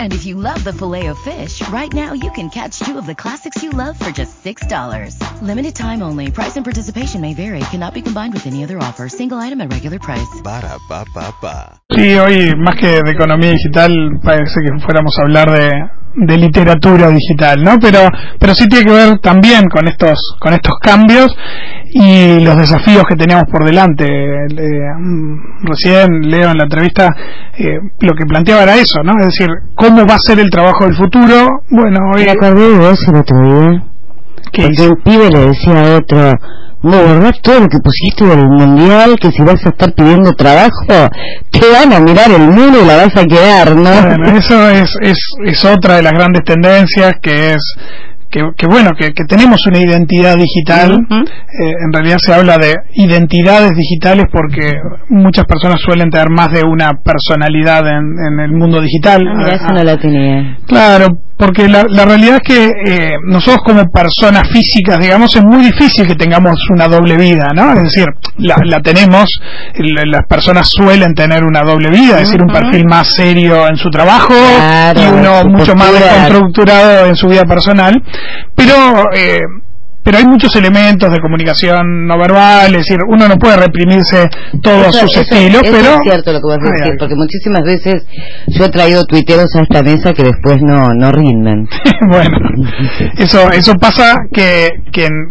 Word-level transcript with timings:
And 0.00 0.14
if 0.14 0.24
you 0.24 0.36
love 0.36 0.64
the 0.64 0.72
filet 0.72 1.06
of 1.08 1.18
fish, 1.18 1.60
right 1.68 1.92
now 1.92 2.14
you 2.14 2.30
can 2.32 2.48
catch 2.48 2.78
two 2.78 2.96
of 2.96 3.06
the 3.06 3.14
classics 3.14 3.62
you 3.62 3.70
love 3.70 3.98
for 3.98 4.10
just 4.10 4.42
$6. 4.42 5.42
Limited 5.42 5.74
time 5.74 6.02
only. 6.02 6.30
Price 6.30 6.56
and 6.56 6.64
participation 6.64 7.20
may 7.20 7.34
vary. 7.34 7.60
Cannot 7.70 7.92
be 7.92 8.00
combined 8.00 8.32
with 8.32 8.46
any 8.46 8.64
other 8.64 8.78
offer. 8.78 9.08
Single 9.08 9.38
item 9.38 9.60
at 9.60 9.70
regular 9.70 9.98
price. 9.98 10.40
Ba. 10.42 10.56
Sí, 11.90 12.14
hoy 12.16 12.52
más 12.56 12.76
que 12.76 13.02
de 13.02 13.10
economía 13.10 13.50
digital 13.50 13.92
parece 14.22 14.60
que 14.60 14.84
fuéramos 14.84 15.12
a 15.18 15.22
hablar 15.22 15.50
de, 15.52 15.70
de 16.16 16.36
literatura 16.38 17.08
digital, 17.08 17.62
¿no? 17.62 17.78
Pero 17.78 18.00
pero 18.38 18.54
sí 18.54 18.66
tiene 18.68 18.86
que 18.86 18.92
ver 18.92 19.18
también 19.18 19.68
con 19.68 19.86
estos 19.86 20.18
con 20.40 20.54
estos 20.54 20.74
cambios 20.80 21.34
y 21.92 22.40
los 22.40 22.56
desafíos 22.56 23.04
que 23.08 23.16
teníamos 23.16 23.44
por 23.50 23.64
delante. 23.64 24.06
Mm, 24.06 25.66
recién 25.66 26.30
leo 26.30 26.50
en 26.50 26.58
la 26.58 26.64
entrevista 26.64 27.08
eh, 27.58 27.78
lo 28.00 28.14
que 28.14 28.26
planteaba 28.26 28.62
era 28.62 28.74
eso, 28.76 29.02
¿no? 29.02 29.12
Es 29.20 29.26
decir, 29.26 29.48
cómo 29.74 30.06
va 30.06 30.14
a 30.14 30.26
ser 30.26 30.40
el 30.40 30.50
trabajo 30.50 30.84
del 30.84 30.96
futuro. 30.96 31.62
Bueno, 31.70 31.98
hoy 32.14 32.24
Me 32.24 32.30
acordé 32.30 32.70
de 32.70 32.78
vos 32.78 32.98
el 33.08 33.16
otro 33.16 33.36
día. 33.42 34.88
un 34.88 35.02
pibe 35.04 35.30
le 35.30 35.46
decía 35.48 35.80
a 35.80 35.96
otro, 35.96 36.32
no, 36.82 36.90
¿verdad? 37.02 37.34
Todo 37.42 37.60
lo 37.60 37.68
que 37.68 37.78
pusiste 37.78 38.24
del 38.24 38.44
mundial, 38.46 39.16
que 39.20 39.30
si 39.32 39.42
vas 39.42 39.64
a 39.66 39.70
estar 39.70 39.92
pidiendo 39.94 40.32
trabajo, 40.34 41.10
te 41.50 41.60
van 41.72 41.92
a 41.92 42.00
mirar 42.00 42.30
el 42.30 42.48
muro 42.48 42.82
y 42.82 42.86
la 42.86 42.96
vas 42.96 43.16
a 43.16 43.24
quedar, 43.24 43.74
¿no? 43.74 43.90
Bueno, 43.90 44.38
eso 44.38 44.68
es, 44.70 44.90
es, 45.02 45.18
es 45.44 45.64
otra 45.64 45.96
de 45.96 46.02
las 46.02 46.12
grandes 46.12 46.42
tendencias 46.44 47.14
que 47.20 47.52
es 47.52 47.76
que, 48.28 48.42
que 48.56 48.66
bueno, 48.66 48.90
que, 48.98 49.12
que 49.12 49.24
tenemos 49.24 49.64
una 49.66 49.78
identidad 49.78 50.36
digital. 50.36 50.98
Eh, 51.10 51.70
en 51.86 51.92
realidad 51.92 52.18
se 52.20 52.34
habla 52.34 52.58
de 52.58 52.74
identidades 52.94 53.74
digitales 53.76 54.26
porque 54.30 54.72
muchas 55.08 55.44
personas 55.46 55.78
suelen 55.80 56.10
tener 56.10 56.28
más 56.28 56.50
de 56.52 56.62
una 56.66 56.90
personalidad 57.02 57.86
en, 57.86 58.14
en 58.18 58.40
el 58.40 58.52
mundo 58.52 58.80
digital. 58.80 59.22
Ah, 59.26 59.34
mira, 59.36 59.54
eso 59.54 59.64
Ah, 59.68 59.72
no 59.72 59.84
la 59.84 59.96
tenía. 59.96 60.58
Claro, 60.66 61.06
porque 61.38 61.68
la, 61.68 61.84
la 61.88 62.04
realidad 62.04 62.38
es 62.42 62.48
que 62.48 62.64
eh, 62.86 63.10
nosotros 63.26 63.62
como 63.64 63.84
personas 63.90 64.48
físicas, 64.48 64.98
digamos, 64.98 65.34
es 65.36 65.44
muy 65.44 65.64
difícil 65.64 66.06
que 66.06 66.14
tengamos 66.14 66.56
una 66.70 66.88
doble 66.88 67.16
vida, 67.16 67.48
¿no? 67.54 67.72
Es 67.74 67.82
decir, 67.84 68.06
la, 68.38 68.56
la 68.64 68.80
tenemos, 68.80 69.26
la- 69.76 70.04
las 70.06 70.26
personas 70.28 70.68
suelen 70.70 71.14
tener 71.14 71.44
una 71.44 71.62
doble 71.62 71.90
vida, 71.90 72.14
es 72.20 72.28
decir, 72.28 72.40
un 72.42 72.48
perfil 72.52 72.86
más 72.86 73.08
serio 73.14 73.68
en 73.68 73.76
su 73.76 73.90
trabajo 73.90 74.32
Claro, 74.56 75.00
y 75.00 75.06
uno 75.06 75.44
mucho 75.44 75.74
más 75.74 75.88
desconstructurado 75.92 77.06
en 77.06 77.16
su 77.16 77.28
vida 77.28 77.44
personal, 77.44 78.02
pero... 78.54 78.74
Eh, 79.14 79.38
pero 80.06 80.18
hay 80.18 80.24
muchos 80.24 80.54
elementos 80.54 81.10
de 81.10 81.18
comunicación 81.18 82.06
no 82.06 82.16
verbal, 82.16 82.66
es 82.76 82.78
decir, 82.86 82.98
uno 83.08 83.26
no 83.26 83.34
puede 83.34 83.56
reprimirse 83.56 84.28
todos 84.62 84.86
Eso- 84.94 85.00
sus 85.00 85.10
eso- 85.10 85.20
estilos, 85.22 85.62
eso 85.64 85.72
pero 85.76 85.90
es 85.94 85.98
cierto 86.04 86.32
lo 86.32 86.38
que 86.40 86.46
vas 86.46 86.58
a 86.62 86.72
decir, 86.78 86.92
porque 86.96 87.14
muchísimas 87.16 87.62
veces 87.64 88.06
yo 88.46 88.64
he 88.66 88.68
traído 88.70 89.04
tuiteros 89.04 89.52
a 89.56 89.62
esta 89.62 89.82
mesa 89.82 90.12
que 90.14 90.22
después 90.22 90.62
no, 90.62 90.90
no 90.94 91.10
rinden. 91.10 91.68
bueno, 92.08 92.38
eso 93.18 93.50
eso 93.50 93.74
pasa 93.74 94.14
que, 94.32 94.68
que, 94.92 95.06
en- 95.06 95.26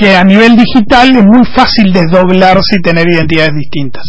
que 0.00 0.16
a 0.16 0.24
nivel 0.24 0.56
digital 0.56 1.14
es 1.14 1.26
muy 1.26 1.44
fácil 1.54 1.92
desdoblarse 1.92 2.76
y 2.78 2.80
tener 2.80 3.06
identidades 3.06 3.52
distintas. 3.54 4.02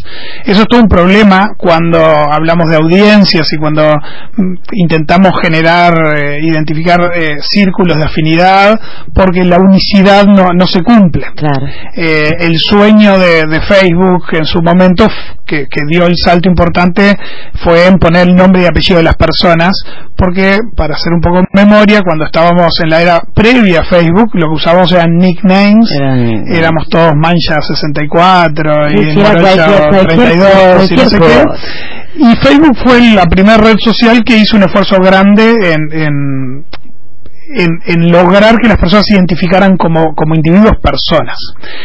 Eso 0.45 0.61
es 0.61 0.67
todo 0.69 0.79
un 0.79 0.87
problema 0.87 1.49
cuando 1.57 1.99
hablamos 1.99 2.69
de 2.69 2.77
audiencias 2.77 3.51
y 3.51 3.57
cuando 3.57 3.97
mm, 4.37 4.53
intentamos 4.71 5.33
generar, 5.41 5.93
eh, 6.15 6.39
identificar 6.43 7.11
eh, 7.13 7.39
círculos 7.41 7.97
de 7.97 8.05
afinidad, 8.05 8.79
porque 9.13 9.43
la 9.43 9.57
unicidad 9.57 10.23
no, 10.27 10.53
no 10.53 10.65
se 10.65 10.81
cumple. 10.81 11.25
Claro. 11.35 11.67
Eh, 11.97 12.37
el 12.39 12.57
sueño 12.57 13.19
de, 13.19 13.43
de 13.47 13.59
Facebook 13.59 14.23
en 14.31 14.45
su 14.45 14.61
momento 14.61 15.09
que, 15.45 15.65
que 15.69 15.81
dio 15.89 16.05
el 16.05 16.15
salto 16.15 16.47
importante 16.47 17.17
fue 17.65 17.87
en 17.87 17.97
poner 17.99 18.29
el 18.29 18.35
nombre 18.35 18.63
y 18.63 18.65
apellido 18.65 18.95
de 18.99 19.03
las 19.03 19.17
personas 19.17 19.73
porque 20.21 20.59
para 20.77 20.93
hacer 20.93 21.11
un 21.13 21.19
poco 21.21 21.39
de 21.41 21.47
memoria 21.53 22.01
cuando 22.05 22.25
estábamos 22.25 22.71
en 22.83 22.89
la 22.91 23.01
era 23.01 23.21
previa 23.33 23.79
a 23.81 23.83
Facebook 23.85 24.29
lo 24.33 24.47
que 24.49 24.53
usábamos 24.55 24.91
eran 24.91 25.17
nicknames. 25.17 25.89
Eran- 25.99 26.43
éramos 26.53 26.87
todos 26.89 27.13
Mancha 27.15 27.59
64 27.59 28.87
y 28.91 28.97
Sí, 28.97 29.03
sí, 29.13 29.19
era 29.19 29.29
Morocho 29.29 29.41
cualquier- 29.43 29.89
cualquier- 29.89 30.17
32 30.17 30.91
y 30.91 30.95
no 30.95 31.09
sé 31.09 31.19
qué. 31.19 31.43
y 32.17 32.35
Facebook 32.35 32.77
fue 32.83 33.01
la 33.15 33.25
primera 33.25 33.57
red 33.57 33.77
social 33.79 34.23
que 34.23 34.37
hizo 34.37 34.57
un 34.57 34.63
esfuerzo 34.63 34.97
grande 34.97 35.73
en, 35.73 36.01
en, 36.01 36.65
en, 37.57 37.69
en 37.85 38.11
lograr 38.11 38.57
que 38.57 38.67
las 38.67 38.77
personas 38.77 39.05
se 39.07 39.15
identificaran 39.15 39.77
como, 39.77 40.13
como 40.15 40.35
individuos 40.35 40.77
personas. 40.81 41.35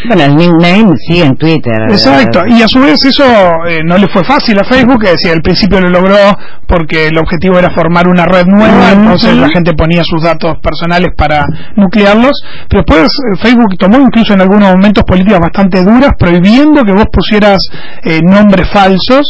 Bueno, 0.06 0.22
el 0.25 0.37
nickname 0.37 0.94
sí 1.06 1.21
en 1.22 1.37
Twitter. 1.37 1.75
Exacto, 1.88 2.43
y 2.47 2.62
a 2.62 2.69
su 2.69 2.81
vez 2.81 3.04
eso 3.04 3.25
eh, 3.69 3.81
no 3.84 3.99
le 3.99 4.06
fue 4.09 4.25
fácil 4.25 4.59
a 4.59 4.65
Facebook, 4.65 5.03
que 5.03 5.10
decía 5.10 5.32
al 5.32 5.43
principio 5.43 5.81
lo 5.81 5.91
logró 5.91 6.16
porque 6.66 7.06
el 7.09 7.19
objetivo 7.19 7.59
era 7.59 7.71
formar 7.71 8.09
una 8.09 8.26
red 8.26 8.44
nueva, 8.47 8.93
entonces 8.93 9.37
la 9.37 9.49
gente 9.49 9.72
ponía 9.75 10.03
sus 10.05 10.22
datos 10.22 10.56
personales 10.62 11.10
para 11.16 11.47
nuclearlos, 11.76 12.32
pero 12.69 12.82
después 12.87 13.05
eh, 13.05 13.37
Facebook 13.41 13.76
tomó 13.78 13.99
incluso 13.99 14.34
en 14.34 14.41
algunos 14.41 14.72
momentos 14.72 15.05
políticas 15.05 15.41
bastante 15.41 15.84
duras 15.84 16.10
prohibiendo 16.19 16.82
que 16.84 16.93
vos 16.93 17.06
pusieras 17.12 17.59
eh, 18.05 18.21
nombres 18.22 18.69
falsos, 18.71 19.22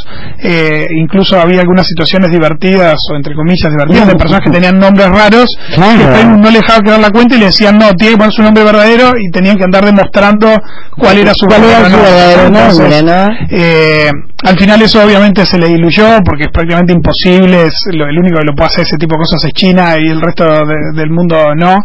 eh, 0.43 0.87
incluso 1.03 1.39
había 1.39 1.61
algunas 1.61 1.87
situaciones 1.87 2.31
divertidas 2.31 2.97
o 3.13 3.17
entre 3.17 3.35
comillas 3.35 3.71
divertidas 3.71 4.09
de 4.09 4.15
personas 4.15 4.41
que 4.45 4.51
tenían 4.51 4.79
nombres 4.79 5.09
raros 5.09 5.47
Claro. 5.75 5.99
que 5.99 6.21
No 6.27 6.51
le 6.51 6.59
dejaba 6.61 6.81
crear 6.81 7.01
la 7.01 7.11
cuenta 7.11 7.35
y 7.37 7.39
le 7.39 7.47
decían 7.47 7.79
no, 7.79 7.93
tiene 7.95 8.13
que 8.13 8.19
poner 8.19 8.33
su 8.33 8.43
nombre 8.43 8.65
verdadero 8.65 9.13
y 9.19 9.31
tenían 9.31 9.57
que 9.57 9.65
andar 9.65 9.85
demostrando 9.85 10.49
cuál 10.97 11.19
era 11.19 11.33
su 11.35 11.47
¿Cuál 11.47 11.65
era 11.65 11.89
su 11.89 11.97
verdadero 11.97 12.47
Entonces, 12.47 12.79
nombre, 12.79 13.03
no? 13.03 13.27
eh, 13.51 14.11
al 14.45 14.59
final 14.59 14.83
eso 14.83 15.03
obviamente 15.03 15.45
se 15.47 15.59
le 15.59 15.69
diluyó 15.69 16.19
porque 16.25 16.45
es 16.45 16.51
prácticamente 16.53 16.93
imposible, 16.93 17.67
es 17.67 17.75
lo- 17.93 18.07
el 18.09 18.19
único 18.19 18.39
que 18.39 18.45
lo 18.45 18.55
puede 18.55 18.67
hacer 18.69 18.83
ese 18.85 18.97
tipo 18.97 19.15
de 19.15 19.19
cosas 19.19 19.45
es 19.45 19.53
China 19.53 19.97
y 19.99 20.09
el 20.09 20.21
resto 20.21 20.45
de- 20.45 20.93
del 21.01 21.11
mundo 21.11 21.55
no, 21.57 21.79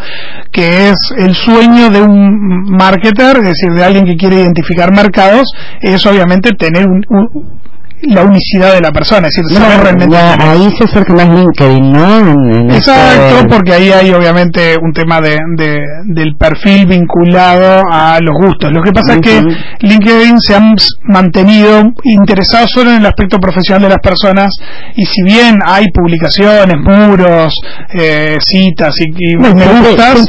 que 0.52 0.90
es 0.90 0.96
el 1.18 1.34
sueño 1.34 1.90
de 1.90 2.02
un 2.02 2.64
marketer, 2.78 3.38
es 3.38 3.44
decir, 3.46 3.72
de 3.74 3.84
alguien 3.84 4.06
que 4.06 4.16
quiere 4.16 4.36
identificar 4.42 4.92
mercados, 4.94 5.44
es 5.82 6.06
obviamente 6.06 6.52
tener 6.52 6.86
un- 6.88 7.04
un- 7.10 7.62
la 8.04 8.24
unicidad 8.24 8.74
de 8.74 8.82
la 8.82 8.92
persona, 8.92 9.28
es 9.28 9.36
decir, 9.36 9.60
No, 9.60 9.66
saber 9.66 9.82
realmente 9.84 10.16
ya, 10.16 10.52
ahí 10.52 10.70
se 10.78 10.84
acerca 10.86 11.14
más 11.14 11.30
LinkedIn, 11.30 11.92
¿no? 11.92 12.18
En- 12.20 12.52
en 12.62 12.72
Exacto, 12.72 13.38
este- 13.38 13.48
porque 13.50 13.74
ahí 13.74 13.92
hay 13.92 14.12
obviamente 14.12 14.76
un 14.82 14.92
tema 14.94 15.20
de, 15.22 15.38
de- 15.58 15.86
del 16.06 16.36
perfil 16.36 16.86
vinculado 16.88 17.84
a 17.92 18.20
los 18.22 18.34
gustos. 18.44 18.72
Lo 18.72 18.82
que 18.82 18.92
pasa 18.92 19.14
es 19.14 19.20
que. 19.22 19.42
LinkedIn 19.82 20.40
se 20.40 20.56
han 20.56 20.76
mantenido 21.04 21.82
interesado 22.04 22.68
solo 22.68 22.92
en 22.92 22.98
el 22.98 23.06
aspecto 23.06 23.38
profesional 23.40 23.82
de 23.84 23.90
las 23.90 24.00
personas 24.00 24.50
y 24.96 25.06
si 25.06 25.24
bien 25.24 25.58
hay 25.66 25.86
publicaciones, 25.94 26.76
muros, 26.78 27.54
eh, 27.94 28.38
citas 28.42 28.94
y, 29.00 29.34
y 29.34 29.36
Bueno, 29.38 29.56
me 29.56 29.66
gustas, 29.90 30.28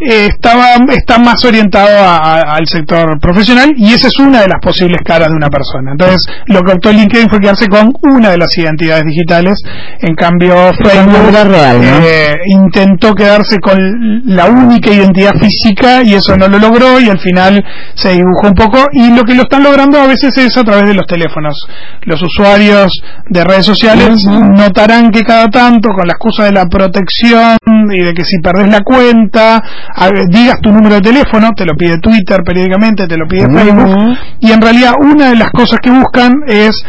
eh, 0.00 0.26
estaba, 0.28 0.74
está 0.90 1.18
más 1.18 1.44
orientado 1.44 1.98
a- 1.98 2.16
a- 2.18 2.40
al 2.56 2.66
sector 2.66 3.18
profesional 3.20 3.72
y 3.76 3.92
esa 3.92 4.06
es 4.08 4.18
una 4.20 4.40
de 4.42 4.48
las 4.48 4.60
posibles 4.62 5.00
caras 5.04 5.28
de 5.28 5.34
una 5.34 5.48
persona. 5.48 5.92
Entonces, 5.92 6.22
lo 6.46 6.60
que 6.62 6.72
optó 6.72 6.92
LinkedIn 6.94 7.28
fue 7.28 7.40
quedarse 7.40 7.66
con 7.68 7.92
una 8.02 8.30
de 8.30 8.38
las 8.38 8.56
identidades 8.56 9.04
digitales, 9.04 9.54
en 10.00 10.14
cambio 10.14 10.54
Facebook 10.82 11.28
era 11.28 11.44
real, 11.44 11.78
¿no? 11.80 11.98
eh, 12.06 12.34
intentó 12.46 13.14
quedarse 13.14 13.58
con 13.58 13.78
la 14.26 14.46
única 14.46 14.90
identidad 14.90 15.32
física 15.38 16.02
y 16.02 16.14
eso 16.14 16.36
no 16.36 16.48
lo 16.48 16.58
logró 16.58 17.00
y 17.00 17.08
al 17.08 17.18
final 17.18 17.62
se 17.94 18.12
dibujó 18.12 18.48
un 18.48 18.54
poco 18.54 18.86
y 18.92 19.10
lo 19.14 19.22
que 19.24 19.34
lo 19.34 19.42
están 19.42 19.62
logrando 19.62 19.98
a 20.00 20.06
veces 20.06 20.36
es 20.38 20.56
a 20.56 20.64
través 20.64 20.86
de 20.88 20.94
los 20.94 21.06
teléfonos. 21.06 21.54
Los 22.02 22.20
usuarios 22.22 22.90
de 23.28 23.44
redes 23.44 23.66
sociales 23.66 24.24
notarán 24.26 25.10
que 25.10 25.22
cada 25.22 25.48
tanto 25.48 25.88
con 25.90 26.06
la 26.06 26.12
excusa 26.12 26.44
de 26.44 26.52
la 26.52 26.64
protección 26.66 27.56
y 27.92 28.02
de 28.02 28.12
que 28.12 28.24
si 28.24 28.38
perdés 28.40 28.68
la 28.68 28.80
cuenta, 28.80 29.56
a- 29.94 30.10
digas 30.28 30.60
tu 30.60 30.70
número 30.72 30.96
de 30.96 31.00
teléfono, 31.00 31.50
te 31.56 31.64
lo 31.64 31.74
pide 31.74 31.98
Twitter 31.98 32.42
periódicamente, 32.44 33.06
te 33.06 33.16
lo 33.16 33.26
pide. 33.26 33.44
Facebook 33.50 34.16
y 34.40 34.52
en 34.52 34.60
realidad 34.60 34.92
una 35.00 35.30
de 35.30 35.36
las 35.36 35.50
cosas 35.50 35.78
que 35.80 35.90
buscan 35.90 36.32
es 36.46 36.83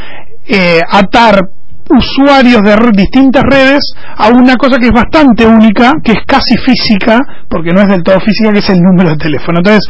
eh, 0.48 0.82
atar 0.90 1.50
usuarios 1.90 2.62
de 2.64 2.76
distintas 2.94 3.44
redes 3.44 3.94
a 4.18 4.30
una 4.30 4.56
cosa 4.56 4.78
que 4.78 4.88
es 4.88 4.92
bastante 4.92 5.46
única, 5.46 5.92
que 6.04 6.14
es 6.14 6.20
casi 6.26 6.56
física, 6.58 7.20
porque 7.50 7.72
no 7.72 7.82
es 7.82 7.88
del 7.88 8.04
todo 8.04 8.20
física, 8.20 8.52
que 8.52 8.60
es 8.60 8.70
el 8.70 8.82
número 8.82 9.12
de 9.12 9.18
teléfono. 9.18 9.60
Entonces, 9.60 9.88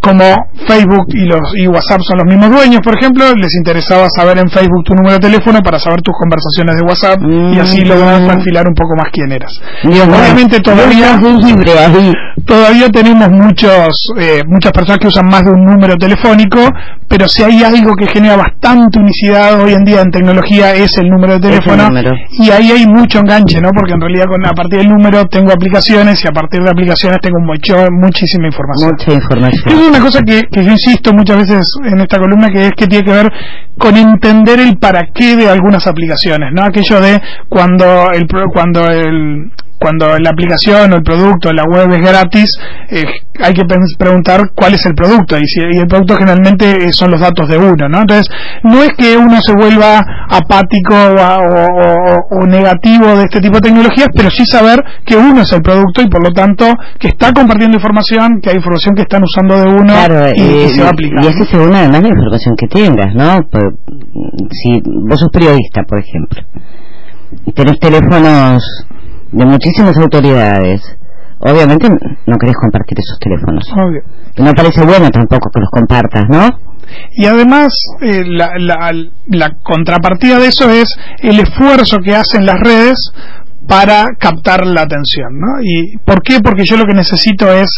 como 0.00 0.22
Facebook 0.68 1.06
y 1.14 1.24
los 1.26 1.40
y 1.56 1.66
WhatsApp 1.66 2.00
son 2.06 2.18
los 2.18 2.26
mismos 2.26 2.50
dueños, 2.50 2.80
por 2.84 2.96
ejemplo, 2.96 3.24
les 3.34 3.54
interesaba 3.56 4.06
saber 4.14 4.38
en 4.38 4.48
Facebook 4.48 4.84
tu 4.84 4.94
número 4.94 5.14
de 5.14 5.20
teléfono 5.20 5.60
para 5.62 5.78
saber 5.80 6.00
tus 6.02 6.14
conversaciones 6.16 6.76
de 6.76 6.82
WhatsApp 6.86 7.18
y 7.54 7.58
así 7.58 7.82
Mm. 7.82 7.88
lograr 7.88 8.26
perfilar 8.26 8.68
un 8.68 8.74
poco 8.74 8.94
más 8.96 9.10
quién 9.12 9.32
eras. 9.32 9.50
Obviamente 10.22 10.60
todavía 10.60 11.18
todavía 12.44 12.88
tenemos 12.88 13.28
muchos 13.30 13.88
eh, 14.20 14.42
muchas 14.46 14.70
personas 14.72 14.98
que 15.00 15.08
usan 15.08 15.26
más 15.26 15.42
de 15.42 15.50
un 15.50 15.64
número 15.64 15.96
telefónico, 15.96 16.60
pero 17.08 17.26
si 17.26 17.42
hay 17.42 17.64
algo 17.64 17.92
que 17.98 18.06
genera 18.06 18.36
bastante 18.36 19.00
unicidad 19.00 19.60
hoy 19.60 19.72
en 19.72 19.84
día 19.84 20.02
en 20.02 20.10
tecnología 20.10 20.74
es 20.74 20.90
el 20.98 21.08
número 21.08 21.25
de 21.28 21.34
Es 21.34 21.42
el 21.44 21.60
teléfono 21.60 21.88
número. 21.88 22.12
y 22.30 22.50
ahí 22.50 22.70
hay 22.70 22.86
mucho 22.86 23.18
enganche, 23.18 23.60
¿no? 23.60 23.70
Porque 23.70 23.92
en 23.92 24.00
realidad 24.00 24.24
con 24.26 24.46
a 24.46 24.52
partir 24.52 24.78
del 24.80 24.88
número 24.88 25.24
tengo 25.26 25.52
aplicaciones 25.52 26.22
y 26.24 26.28
a 26.28 26.32
partir 26.32 26.62
de 26.62 26.70
aplicaciones 26.70 27.18
tengo 27.20 27.40
mucho, 27.40 27.86
muchísima 27.90 28.46
información. 28.46 28.90
Mucha 28.92 29.12
información. 29.12 29.64
Es 29.66 29.88
una 29.88 30.00
cosa 30.00 30.20
que, 30.22 30.42
que 30.50 30.64
yo 30.64 30.70
insisto 30.70 31.12
muchas 31.12 31.36
veces 31.38 31.70
en 31.84 32.00
esta 32.00 32.18
columna 32.18 32.48
que 32.50 32.66
es 32.66 32.72
que 32.76 32.86
tiene 32.86 33.04
que 33.04 33.12
ver 33.12 33.32
con 33.78 33.96
entender 33.96 34.60
el 34.60 34.78
para 34.78 35.06
qué 35.14 35.36
de 35.36 35.48
algunas 35.48 35.86
aplicaciones, 35.86 36.50
¿no? 36.52 36.62
Aquello 36.62 37.00
de 37.00 37.20
cuando 37.48 38.10
el 38.12 38.26
cuando 38.52 38.88
el 38.88 39.50
cuando 39.78 40.18
la 40.18 40.30
aplicación 40.30 40.92
o 40.92 40.96
el 40.96 41.02
producto, 41.02 41.52
la 41.52 41.64
web 41.64 41.92
es 41.92 42.00
gratis, 42.00 42.48
eh, 42.90 43.04
hay 43.42 43.52
que 43.52 43.62
preguntar 43.98 44.40
cuál 44.54 44.74
es 44.74 44.84
el 44.86 44.94
producto 44.94 45.36
y, 45.38 45.46
si, 45.46 45.60
y 45.60 45.78
el 45.78 45.86
producto 45.86 46.16
generalmente 46.16 46.86
eh, 46.86 46.92
son 46.92 47.10
los 47.10 47.20
datos 47.20 47.48
de 47.48 47.58
uno, 47.58 47.88
¿no? 47.88 48.00
Entonces, 48.00 48.26
no 48.62 48.82
es 48.82 48.90
que 48.96 49.16
uno 49.16 49.38
se 49.40 49.52
vuelva 49.54 50.02
apático 50.30 50.94
o, 50.94 52.46
negativo 52.46 53.16
de 53.16 53.24
este 53.24 53.40
tipo 53.40 53.54
de 53.56 53.60
tecnologías, 53.68 54.08
pero 54.14 54.30
sí 54.30 54.44
saber 54.46 54.82
que 55.04 55.16
uno 55.16 55.42
es 55.42 55.52
el 55.52 55.62
producto 55.62 56.02
y 56.02 56.08
por 56.08 56.22
lo 56.22 56.32
tanto 56.32 56.66
que 56.98 57.08
está 57.08 57.32
compartiendo 57.32 57.76
información, 57.76 58.40
que 58.42 58.50
hay 58.50 58.56
información 58.56 58.94
que 58.94 59.02
están 59.02 59.22
usando 59.22 59.56
de 59.56 59.68
uno 59.68 59.92
Claro, 59.92 60.26
y, 60.34 60.40
eh, 60.40 60.68
se 60.68 60.80
va 60.82 60.88
a 60.88 60.90
aplicar. 60.90 61.24
y 61.24 61.26
es 61.26 61.36
que 61.36 61.44
según 61.44 61.74
además 61.74 62.02
la 62.02 62.08
información 62.08 62.54
que 62.56 62.66
tengas, 62.68 63.14
¿no? 63.14 63.38
Por- 63.50 63.76
si 64.50 64.80
vos 65.08 65.18
sos 65.20 65.28
periodista, 65.32 65.82
por 65.82 65.98
ejemplo, 65.98 66.42
y 67.44 67.52
tenés 67.52 67.78
teléfonos 67.80 68.62
de 69.32 69.44
muchísimas 69.44 69.96
autoridades, 69.96 70.80
obviamente 71.38 71.88
no 71.88 72.36
querés 72.38 72.56
compartir 72.56 72.98
esos 72.98 73.18
teléfonos. 73.18 73.64
Obvio. 73.72 74.02
No 74.38 74.52
parece 74.52 74.84
bueno 74.84 75.08
tampoco 75.10 75.50
que 75.50 75.60
los 75.60 75.70
compartas, 75.70 76.24
¿no? 76.28 76.48
Y 77.12 77.26
además, 77.26 77.72
eh, 78.00 78.22
la, 78.26 78.50
la, 78.58 78.92
la 79.26 79.50
contrapartida 79.62 80.38
de 80.38 80.46
eso 80.46 80.70
es 80.70 80.86
el 81.20 81.40
esfuerzo 81.40 81.98
que 82.04 82.14
hacen 82.14 82.46
las 82.46 82.60
redes 82.60 82.96
para 83.68 84.06
captar 84.18 84.66
la 84.66 84.82
atención, 84.82 85.28
¿no? 85.38 85.60
¿Y 85.62 85.96
por 85.98 86.22
qué? 86.22 86.38
Porque 86.42 86.64
yo 86.64 86.76
lo 86.76 86.84
que 86.84 86.94
necesito 86.94 87.52
es 87.52 87.68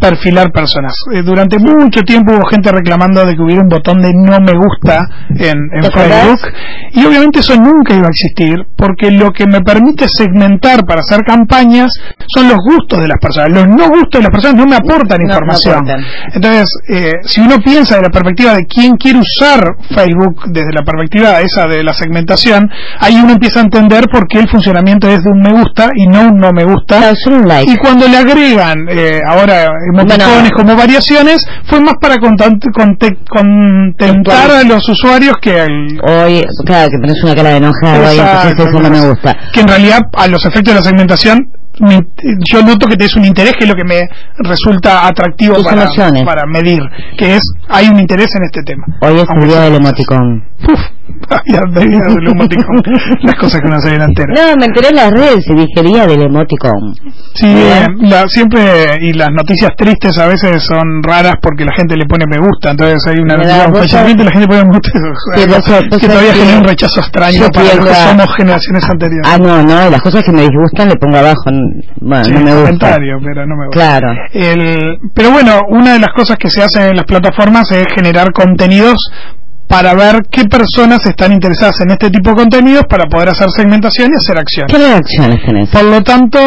perfilar 0.00 0.50
personas. 0.52 0.92
Eh, 1.14 1.22
durante 1.22 1.58
mucho 1.58 2.02
tiempo 2.02 2.34
hubo 2.34 2.44
gente 2.46 2.70
reclamando 2.70 3.24
de 3.24 3.34
que 3.34 3.42
hubiera 3.42 3.62
un 3.62 3.68
botón 3.68 4.00
de 4.00 4.12
no 4.14 4.38
me 4.40 4.52
gusta 4.52 5.06
en, 5.30 5.56
en. 5.72 5.88
Facebook 5.88 6.40
y 6.92 7.04
obviamente 7.04 7.40
eso 7.40 7.56
nunca 7.56 7.94
iba 7.94 8.06
a 8.06 8.10
existir 8.10 8.56
porque 8.76 9.10
lo 9.10 9.30
que 9.30 9.46
me 9.46 9.60
permite 9.60 10.06
segmentar 10.08 10.84
para 10.84 11.00
hacer 11.00 11.20
campañas 11.24 11.90
son 12.34 12.48
los 12.48 12.58
gustos 12.58 13.00
de 13.00 13.08
las 13.08 13.18
personas. 13.18 13.50
Los 13.52 13.66
no 13.68 13.88
gustos 13.88 14.20
de 14.20 14.22
las 14.22 14.30
personas 14.30 14.56
no 14.56 14.66
me 14.66 14.76
aportan 14.76 15.18
No, 15.20 15.26
no 15.26 15.32
información. 15.34 15.74
aportan. 15.74 16.04
Entonces, 16.34 16.66
eh, 16.88 17.12
si 17.24 17.40
uno 17.40 17.56
piensa 17.64 17.96
de 17.96 18.02
la 18.02 18.10
perspectiva 18.10 18.54
de 18.54 18.66
quién 18.66 18.96
quiere 18.96 19.18
usar 19.18 19.64
Facebook 19.94 20.42
desde 20.50 20.72
la 20.72 20.82
perspectiva 20.82 21.40
esa 21.40 21.66
de 21.66 21.82
la 21.82 21.92
segmentación, 21.94 22.68
ahí 23.00 23.16
uno 23.22 23.32
empieza 23.32 23.60
a 23.60 23.62
entender 23.64 24.04
por 24.10 24.26
qué 24.28 24.38
el 24.40 24.48
funcionamiento 24.48 25.08
es 25.08 25.22
de 25.24 25.30
un 25.30 25.37
me 25.40 25.52
gusta 25.52 25.88
y 25.94 26.06
no 26.06 26.28
un 26.28 26.38
no 26.38 26.52
me 26.52 26.64
gusta. 26.64 27.12
Like. 27.46 27.70
Y 27.72 27.76
cuando 27.76 28.06
le 28.08 28.16
agregan 28.16 28.86
eh, 28.88 29.20
ahora 29.26 29.66
emoticones 29.92 30.26
Bueno. 30.26 30.50
como 30.56 30.76
variaciones, 30.76 31.44
fue 31.64 31.80
más 31.80 31.94
para 32.00 32.16
content- 32.16 32.62
conte- 32.74 33.18
contentar 33.28 34.50
a 34.50 34.62
los 34.64 34.88
usuarios 34.88 35.36
que 35.40 35.60
al, 35.60 36.00
Hoy, 36.08 36.42
claro, 36.64 36.90
que 36.90 36.98
pones 36.98 37.22
una 37.22 37.34
cara 37.34 37.50
de 37.50 37.56
enojado 37.56 38.02
y 38.12 38.16
Exacto, 38.18 38.48
entonces 38.48 38.74
eso 38.74 38.82
no 38.82 38.90
me 38.90 39.08
gusta. 39.08 39.36
Que 39.52 39.60
en 39.60 39.68
realidad, 39.68 40.00
a 40.16 40.26
los 40.28 40.44
efectos 40.44 40.74
de 40.74 40.80
la 40.80 40.84
segmentación, 40.84 41.38
mi- 41.80 42.00
yo 42.50 42.62
noto 42.62 42.86
que 42.86 42.96
tenés 42.96 43.14
un 43.16 43.24
interés 43.24 43.52
que 43.54 43.64
es 43.64 43.68
lo 43.70 43.74
que 43.76 43.84
me 43.84 44.08
resulta 44.38 45.06
atractivo 45.06 45.54
para, 45.64 45.82
para 46.24 46.46
medir, 46.46 46.80
que 47.16 47.36
es, 47.36 47.42
hay 47.68 47.88
un 47.88 47.98
interés 48.00 48.28
en 48.36 48.44
este 48.44 48.62
tema. 48.62 48.84
Hoy 49.02 49.18
es 49.20 49.26
el 49.40 49.48
día 49.48 49.60
del 49.60 49.74
emoticón. 49.76 50.44
Uf, 50.68 50.80
ya 51.46 51.60
de 51.72 51.86
día 51.86 52.00
del 52.00 52.28
emoticón, 52.28 52.82
las 53.22 53.34
cosas 53.36 53.60
que 53.60 53.68
no 53.68 53.80
se 53.80 53.90
ven 53.90 54.02
enteras. 54.02 54.38
No, 54.38 54.56
me 54.58 54.66
enteré 54.66 54.88
en 54.88 54.96
las 54.96 55.10
redes 55.10 55.44
y 55.48 55.54
dije 55.54 55.82
día 55.84 56.06
del 56.06 56.22
emoticón. 56.22 56.94
Sí, 57.34 57.46
eh, 57.46 57.86
la- 58.00 58.26
siempre, 58.28 58.60
y 59.00 59.12
las 59.12 59.30
noticias 59.30 59.70
tristes 59.76 60.18
a 60.18 60.26
veces 60.26 60.62
son 60.64 61.02
raras 61.02 61.34
porque 61.40 61.64
la 61.64 61.72
gente 61.76 61.96
le 61.96 62.06
pone 62.06 62.24
me 62.28 62.38
gusta, 62.38 62.70
entonces 62.72 62.98
hay 63.06 63.20
una 63.22 63.36
noticia 63.68 64.00
y 64.10 64.14
la 64.24 64.30
gente 64.32 64.48
pone 64.48 64.62
me 64.64 64.68
gusta, 64.70 64.90
Sí, 65.36 65.46
vos 65.90 66.00
que 66.00 66.08
todavía 66.08 66.34
genera 66.34 66.58
un 66.58 66.64
rechazo 66.64 67.00
extraño 67.00 67.38
para 67.52 67.66
los 67.74 67.86
que 67.86 67.94
somos 68.10 68.26
generaciones 68.36 68.84
anteriores. 68.90 69.30
Ah, 69.32 69.38
no, 69.38 69.62
no, 69.62 69.90
las 69.90 70.02
cosas 70.02 70.22
que 70.24 70.32
me 70.32 70.42
disgustan 70.42 70.88
le 70.88 70.94
pongo 70.96 71.16
abajo. 71.18 71.42
n- 71.50 71.57
Bueno, 72.00 72.24
Sí, 72.24 72.32
no 72.32 72.40
me 72.40 72.54
gusta. 72.54 72.96
pero 73.24 73.46
no 73.46 73.56
me 73.56 73.66
gusta. 73.66 73.70
Claro. 73.80 74.14
El, 74.32 74.98
pero 75.14 75.30
bueno, 75.30 75.60
una 75.68 75.94
de 75.94 75.98
las 76.00 76.10
cosas 76.14 76.36
que 76.36 76.50
se 76.50 76.62
hacen 76.62 76.82
en 76.90 76.96
las 76.96 77.04
plataformas 77.06 77.70
es 77.72 77.86
generar 77.94 78.32
contenidos 78.32 78.96
para 79.68 79.92
ver 79.92 80.22
qué 80.30 80.44
personas 80.46 81.04
están 81.04 81.30
interesadas 81.30 81.78
en 81.82 81.90
este 81.90 82.08
tipo 82.08 82.30
de 82.30 82.36
contenidos 82.36 82.84
para 82.88 83.04
poder 83.04 83.28
hacer 83.28 83.48
segmentación 83.50 84.10
y 84.10 84.16
hacer 84.16 84.38
acciones. 84.38 84.72
¿Qué 84.74 84.78
reacciones 84.82 85.44
tenés? 85.44 85.68
Por 85.68 85.84
lo 85.84 86.02
tanto, 86.02 86.38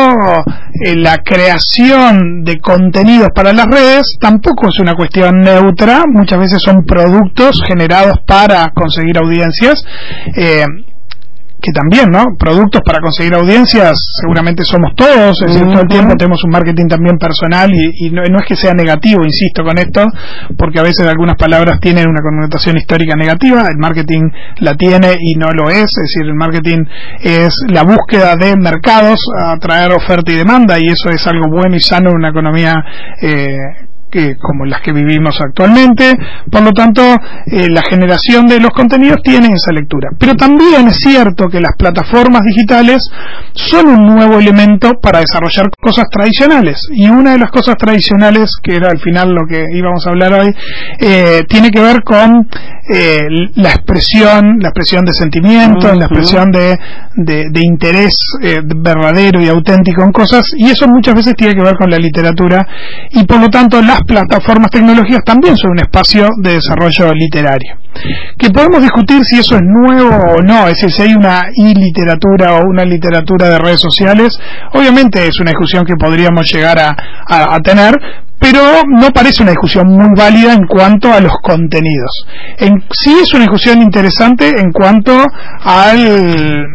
eh, 0.83 0.95
la 0.95 1.17
creación 1.19 2.43
de 2.43 2.57
contenidos 2.59 3.29
para 3.35 3.53
las 3.53 3.67
redes 3.67 4.01
tampoco 4.19 4.67
es 4.69 4.79
una 4.81 4.95
cuestión 4.95 5.39
neutra, 5.39 6.03
muchas 6.11 6.39
veces 6.39 6.57
son 6.65 6.83
productos 6.83 7.61
generados 7.67 8.17
para 8.25 8.71
conseguir 8.73 9.17
audiencias. 9.19 9.83
eh, 10.35 10.65
que 11.61 11.71
también, 11.71 12.09
¿no? 12.09 12.35
Productos 12.37 12.81
para 12.83 12.99
conseguir 12.99 13.33
audiencias, 13.35 13.93
seguramente 14.19 14.63
somos 14.65 14.95
todos, 14.95 15.37
es 15.45 15.53
decir, 15.53 15.67
todo 15.67 15.81
el 15.81 15.87
tiempo 15.87 16.15
tenemos 16.15 16.43
un 16.43 16.51
marketing 16.51 16.87
también 16.87 17.17
personal 17.17 17.69
y, 17.73 18.07
y 18.07 18.09
no, 18.09 18.23
no 18.23 18.39
es 18.39 18.45
que 18.47 18.55
sea 18.55 18.73
negativo, 18.73 19.23
insisto 19.23 19.63
con 19.63 19.77
esto, 19.77 20.05
porque 20.57 20.79
a 20.79 20.83
veces 20.83 21.07
algunas 21.07 21.35
palabras 21.35 21.79
tienen 21.79 22.09
una 22.09 22.21
connotación 22.21 22.77
histórica 22.77 23.15
negativa, 23.15 23.67
el 23.69 23.77
marketing 23.77 24.29
la 24.59 24.75
tiene 24.75 25.13
y 25.21 25.35
no 25.35 25.51
lo 25.51 25.69
es, 25.69 25.85
es 25.85 26.03
decir, 26.09 26.25
el 26.25 26.35
marketing 26.35 26.83
es 27.21 27.53
la 27.67 27.83
búsqueda 27.83 28.35
de 28.35 28.55
mercados, 28.57 29.19
atraer 29.37 29.91
oferta 29.91 30.31
y 30.31 30.37
demanda 30.37 30.79
y 30.79 30.87
eso 30.87 31.09
es 31.09 31.25
algo 31.27 31.47
bueno 31.49 31.75
y 31.75 31.79
sano 31.79 32.09
en 32.09 32.15
una 32.15 32.29
economía 32.29 32.73
eh, 33.21 33.90
que, 34.11 34.35
como 34.37 34.65
las 34.65 34.81
que 34.81 34.91
vivimos 34.91 35.39
actualmente. 35.41 36.11
Por 36.51 36.61
lo 36.61 36.71
tanto, 36.71 37.01
eh, 37.47 37.67
la 37.69 37.81
generación 37.89 38.45
de 38.47 38.59
los 38.59 38.71
contenidos 38.71 39.17
tiene 39.23 39.47
esa 39.47 39.71
lectura. 39.71 40.09
Pero 40.19 40.35
también 40.35 40.87
es 40.87 40.97
cierto 40.97 41.47
que 41.47 41.59
las 41.59 41.75
plataformas 41.77 42.41
digitales 42.43 43.01
son 43.53 43.87
un 43.87 44.15
nuevo 44.15 44.39
elemento 44.39 44.93
para 45.01 45.19
desarrollar 45.19 45.69
cosas 45.79 46.05
tradicionales. 46.11 46.79
Y 46.91 47.09
una 47.09 47.33
de 47.33 47.39
las 47.39 47.49
cosas 47.49 47.75
tradicionales, 47.77 48.51
que 48.61 48.75
era 48.75 48.89
al 48.89 48.99
final 48.99 49.29
lo 49.33 49.47
que 49.47 49.65
íbamos 49.73 50.05
a 50.05 50.09
hablar 50.11 50.33
hoy, 50.33 50.53
eh, 50.99 51.43
tiene 51.47 51.69
que 51.71 51.81
ver 51.81 52.03
con 52.03 52.47
eh, 52.93 53.27
la 53.55 53.69
expresión, 53.69 54.57
la 54.59 54.69
expresión 54.69 55.05
de 55.05 55.13
sentimientos, 55.13 55.95
la 55.95 56.05
expresión 56.05 56.51
de, 56.51 56.77
de, 57.15 57.45
de 57.49 57.61
interés 57.61 58.15
eh, 58.41 58.59
verdadero 58.63 59.41
y 59.41 59.47
auténtico 59.47 60.03
en 60.03 60.11
cosas, 60.11 60.45
y 60.57 60.69
eso 60.69 60.87
muchas 60.87 61.15
veces 61.15 61.35
tiene 61.35 61.53
que 61.53 61.61
ver 61.61 61.75
con 61.75 61.89
la 61.89 61.97
literatura, 61.97 62.65
y 63.11 63.23
por 63.25 63.39
lo 63.39 63.49
tanto 63.49 63.81
las 63.81 64.00
plataformas 64.05 64.69
tecnológicas 64.71 65.23
también 65.25 65.55
son 65.57 65.71
un 65.71 65.79
espacio 65.79 66.27
de 66.41 66.53
desarrollo 66.53 67.13
literario. 67.13 67.75
Que 68.37 68.49
podemos 68.49 68.81
discutir 68.81 69.23
si 69.25 69.39
eso 69.39 69.55
es 69.55 69.61
nuevo 69.63 70.15
o 70.15 70.41
no, 70.41 70.67
es 70.67 70.75
decir, 70.75 70.91
si 70.91 71.01
hay 71.03 71.13
una 71.13 71.41
iliteratura 71.55 72.55
o 72.55 72.61
una 72.67 72.83
literatura 72.85 73.49
de 73.49 73.59
redes 73.59 73.81
sociales, 73.81 74.37
obviamente 74.73 75.27
es 75.27 75.39
una 75.39 75.51
discusión 75.51 75.83
que 75.85 75.95
podríamos 75.95 76.45
llegar 76.51 76.79
a, 76.79 76.89
a- 77.27 77.55
a 77.55 77.59
tener, 77.59 77.93
pero 78.39 78.61
no 78.87 79.09
parece 79.11 79.43
una 79.43 79.51
discusión 79.51 79.87
muy 79.87 80.07
válida 80.17 80.53
en 80.53 80.65
cuanto 80.65 81.13
a 81.13 81.19
los 81.19 81.33
contenidos. 81.43 82.09
En, 82.57 82.81
sí 82.91 83.13
es 83.21 83.31
una 83.33 83.43
discusión 83.43 83.81
interesante 83.81 84.49
en 84.49 84.71
cuanto 84.71 85.11
al 85.63 86.65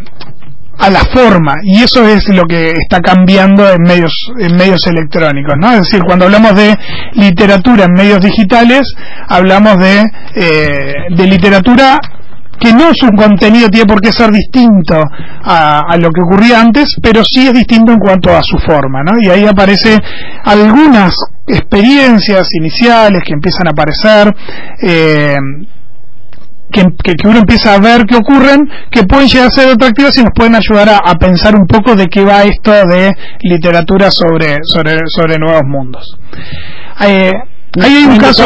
a 0.79 0.91
la 0.91 1.05
forma 1.05 1.55
y 1.63 1.83
eso 1.83 2.07
es 2.07 2.29
lo 2.29 2.43
que 2.45 2.71
está 2.71 3.01
cambiando 3.01 3.69
en 3.71 3.83
medios 3.83 4.13
en 4.39 4.57
medios 4.57 4.87
electrónicos 4.87 5.55
no 5.59 5.73
es 5.73 5.79
decir 5.81 6.03
cuando 6.05 6.27
hablamos 6.27 6.55
de 6.55 6.77
literatura 7.15 7.85
en 7.85 7.93
medios 7.93 8.21
digitales 8.21 8.83
hablamos 9.29 9.79
de 9.79 10.05
eh, 10.35 10.95
de 11.11 11.27
literatura 11.27 11.99
que 12.59 12.73
no 12.73 12.91
su 12.95 13.09
contenido 13.17 13.69
tiene 13.69 13.87
por 13.87 14.01
qué 14.01 14.13
ser 14.13 14.31
distinto 14.31 15.03
a, 15.45 15.81
a 15.81 15.97
lo 15.97 16.11
que 16.11 16.23
ocurría 16.23 16.61
antes, 16.61 16.97
pero 17.03 17.23
sí 17.23 17.47
es 17.47 17.53
distinto 17.53 17.93
en 17.93 17.99
cuanto 17.99 18.35
a 18.35 18.43
su 18.43 18.57
forma, 18.59 19.03
¿no? 19.03 19.13
Y 19.21 19.29
ahí 19.29 19.47
aparece 19.47 19.99
algunas 20.45 21.15
experiencias 21.47 22.49
iniciales 22.55 23.23
que 23.25 23.35
empiezan 23.35 23.69
a 23.69 23.71
aparecer, 23.71 24.35
eh, 24.83 25.37
que, 26.73 26.83
que, 27.03 27.15
que 27.15 27.29
uno 27.29 27.39
empieza 27.39 27.75
a 27.75 27.79
ver 27.79 28.05
que 28.05 28.17
ocurren, 28.17 28.69
que 28.91 29.05
pueden 29.05 29.29
llegar 29.29 29.49
a 29.49 29.51
ser 29.51 29.69
atractivas 29.71 30.17
y 30.17 30.23
nos 30.23 30.33
pueden 30.35 30.55
ayudar 30.57 30.89
a, 30.89 30.97
a 30.99 31.15
pensar 31.15 31.55
un 31.55 31.67
poco 31.67 31.95
de 31.95 32.07
qué 32.07 32.25
va 32.25 32.43
esto 32.45 32.73
de 32.73 33.15
literatura 33.43 34.11
sobre, 34.11 34.59
sobre, 34.65 34.99
sobre 35.07 35.39
nuevos 35.39 35.63
mundos. 35.67 36.19
Eh, 37.01 37.33
Ahí 37.83 37.95
hay 37.97 38.05
un 38.05 38.17
caso. 38.17 38.43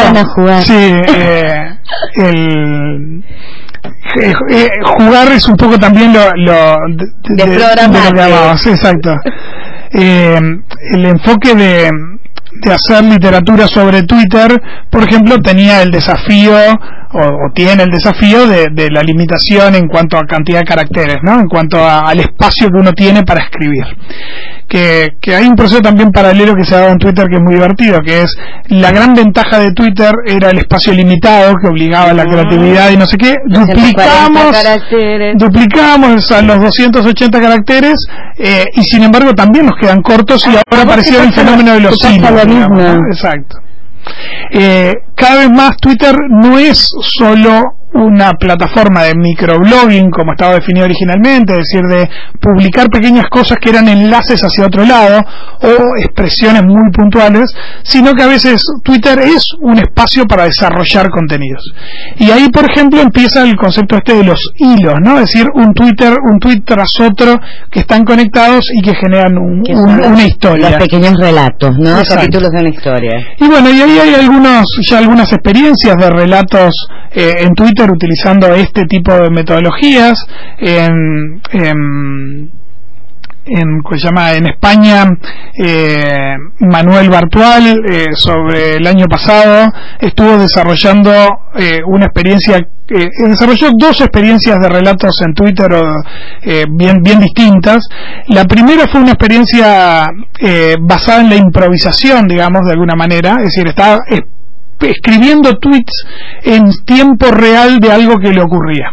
Sí, 0.65 0.73
eh, 0.75 1.79
el. 2.17 3.25
eh, 4.23 4.35
eh, 4.51 4.69
jugar 4.83 5.29
es 5.33 5.47
un 5.47 5.57
poco 5.57 5.79
también 5.79 6.13
lo, 6.13 6.31
lo 6.35 6.77
De 7.29 7.45
programar, 7.45 8.07
lo 8.07 8.13
que 8.13 8.23
sí. 8.25 8.29
llamabas, 8.31 8.67
exacto. 8.67 9.15
Eh, 9.93 10.41
el 10.93 11.05
enfoque 11.05 11.55
de, 11.55 11.91
de 12.63 12.73
hacer 12.73 13.05
literatura 13.05 13.69
sobre 13.69 14.03
Twitter, 14.03 14.61
por 14.91 15.05
ejemplo, 15.05 15.39
tenía 15.39 15.83
el 15.83 15.93
desafío 15.93 16.53
o, 17.13 17.19
o 17.19 17.53
tiene 17.55 17.83
el 17.83 17.91
desafío 17.91 18.47
de, 18.47 18.69
de 18.73 18.89
la 18.91 19.03
limitación 19.03 19.75
en 19.75 19.89
cuanto 19.89 20.17
a 20.17 20.23
cantidad 20.27 20.61
de 20.61 20.65
caracteres, 20.67 21.17
¿no? 21.23 21.41
En 21.41 21.49
cuanto 21.49 21.79
a- 21.85 22.09
al 22.09 22.21
espacio 22.21 22.69
que 22.69 22.79
uno 22.81 22.93
tiene 22.93 23.23
para 23.23 23.45
escribir. 23.45 23.85
Que, 24.69 25.09
que 25.21 25.35
hay 25.35 25.47
un 25.49 25.57
proceso 25.57 25.81
también 25.81 26.13
paralelo 26.13 26.55
que 26.55 26.63
se 26.63 26.77
ha 26.77 26.81
dado 26.81 26.93
en 26.93 26.99
Twitter 26.99 27.27
que 27.29 27.37
es 27.37 27.43
muy 27.43 27.55
divertido, 27.55 27.99
que 28.05 28.23
es 28.23 28.33
la 28.69 28.93
gran 28.93 29.15
ventaja 29.15 29.59
de 29.59 29.73
Twitter 29.73 30.13
era 30.25 30.51
el 30.51 30.59
espacio 30.59 30.93
limitado 30.93 31.55
que 31.61 31.69
obligaba 31.69 32.11
a 32.11 32.15
la 32.15 32.25
creatividad 32.25 32.91
y 32.91 32.97
no 32.97 33.07
sé 33.07 33.17
qué. 33.17 33.35
240 33.49 33.73
Duplicamos 33.75 34.57
duplicamos 35.37 36.31
a 36.31 36.43
los 36.43 36.61
280 36.61 37.41
caracteres 37.41 37.95
eh, 38.39 38.65
y 38.75 38.83
sin 38.85 39.03
embargo 39.03 39.33
también 39.35 39.67
nos 39.67 39.75
quedan 39.81 40.03
cortos 40.03 40.45
y 40.47 40.51
ahora 40.51 40.63
¿a 40.71 40.75
vos 40.77 40.85
apareció 40.85 41.21
el 41.23 41.33
fenómeno 41.33 41.73
de 41.75 41.81
lo- 41.81 41.91
los? 41.91 41.99
¿no? 42.69 42.95
exacto 43.13 43.57
Eh, 44.53 44.95
cada 45.21 45.37
vez 45.41 45.51
más 45.51 45.77
Twitter 45.77 46.15
no 46.31 46.59
es 46.59 46.89
solo 47.19 47.63
una 47.93 48.31
plataforma 48.35 49.03
de 49.03 49.15
microblogging 49.17 50.11
como 50.13 50.31
estaba 50.33 50.55
definido 50.55 50.85
originalmente, 50.85 51.55
es 51.55 51.59
decir, 51.59 51.83
de 51.91 52.09
publicar 52.41 52.87
pequeñas 52.89 53.25
cosas 53.29 53.59
que 53.61 53.71
eran 53.71 53.89
enlaces 53.89 54.41
hacia 54.45 54.67
otro 54.67 54.85
lado 54.87 55.21
o 55.63 55.97
expresiones 55.99 56.63
muy 56.63 56.89
puntuales, 56.93 57.53
sino 57.83 58.13
que 58.15 58.23
a 58.23 58.29
veces 58.29 58.63
Twitter 58.85 59.19
es 59.19 59.43
un 59.61 59.77
espacio 59.79 60.25
para 60.27 60.45
desarrollar 60.45 61.11
contenidos. 61.11 61.65
Y 62.17 62.31
ahí, 62.31 62.49
por 62.51 62.71
ejemplo, 62.71 63.01
empieza 63.01 63.43
el 63.43 63.57
concepto 63.57 63.97
este 63.97 64.15
de 64.15 64.23
los 64.25 64.39
hilos, 64.59 64.95
¿no? 65.03 65.15
Es 65.19 65.33
decir, 65.33 65.49
un 65.53 65.75
Twitter, 65.75 66.15
un 66.33 66.39
tweet 66.39 66.61
tras 66.65 66.93
otro 67.01 67.41
que 67.73 67.81
están 67.81 68.05
conectados 68.05 68.67
y 68.73 68.83
que 68.83 68.95
generan 68.95 69.37
un- 69.37 69.65
Que 69.65 69.73
un- 69.73 69.89
son 69.89 69.97
los- 69.99 70.07
una 70.07 70.25
historia. 70.27 70.71
Los 70.71 70.79
pequeños 70.79 71.15
relatos, 71.19 71.77
¿no? 71.77 71.91
Exacto. 71.99 72.15
Capítulos 72.21 72.51
de 72.53 72.59
una 72.61 72.69
historia. 72.71 73.21
Y 73.41 73.49
bueno, 73.49 73.69
y 73.69 73.81
ahí 73.83 73.99
hay 73.99 74.15
algunos, 74.15 74.65
ya 74.89 74.99
algunas 75.11 75.33
experiencias 75.33 75.97
de 75.97 76.09
relatos 76.09 76.73
eh, 77.11 77.33
en 77.41 77.53
Twitter 77.55 77.91
utilizando 77.91 78.55
este 78.55 78.85
tipo 78.85 79.13
de 79.13 79.29
metodologías. 79.29 80.25
En, 80.57 81.43
en, 81.51 82.53
en, 83.45 83.83
¿cómo 83.83 83.99
se 83.99 84.07
llama? 84.07 84.35
en 84.35 84.47
España, 84.47 85.05
eh, 85.59 86.37
Manuel 86.61 87.11
Bartual, 87.11 87.83
eh, 87.91 88.07
sobre 88.15 88.77
el 88.77 88.87
año 88.87 89.07
pasado, 89.07 89.73
estuvo 89.99 90.39
desarrollando 90.39 91.11
eh, 91.57 91.81
una 91.85 92.05
experiencia, 92.05 92.59
eh, 92.59 93.09
desarrolló 93.27 93.71
dos 93.77 94.01
experiencias 94.01 94.61
de 94.61 94.69
relatos 94.69 95.21
en 95.27 95.35
Twitter 95.35 95.73
eh, 96.43 96.67
bien, 96.71 97.03
bien 97.03 97.19
distintas. 97.19 97.83
La 98.29 98.45
primera 98.45 98.87
fue 98.87 99.01
una 99.01 99.13
experiencia 99.13 100.07
basada 100.83 101.23
en 101.23 101.31
la 101.31 101.37
improvisación, 101.37 102.29
digamos, 102.29 102.65
de 102.65 102.73
alguna 102.75 102.95
manera, 102.95 103.35
es 103.41 103.47
decir, 103.47 103.67
estaba 103.67 103.99
escribiendo 104.81 105.59
tweets 105.59 106.05
en 106.43 106.71
tiempo 106.85 107.31
real 107.31 107.79
de 107.81 107.93
algo 107.93 108.17
que 108.19 108.33
le 108.33 108.43
ocurría. 108.43 108.93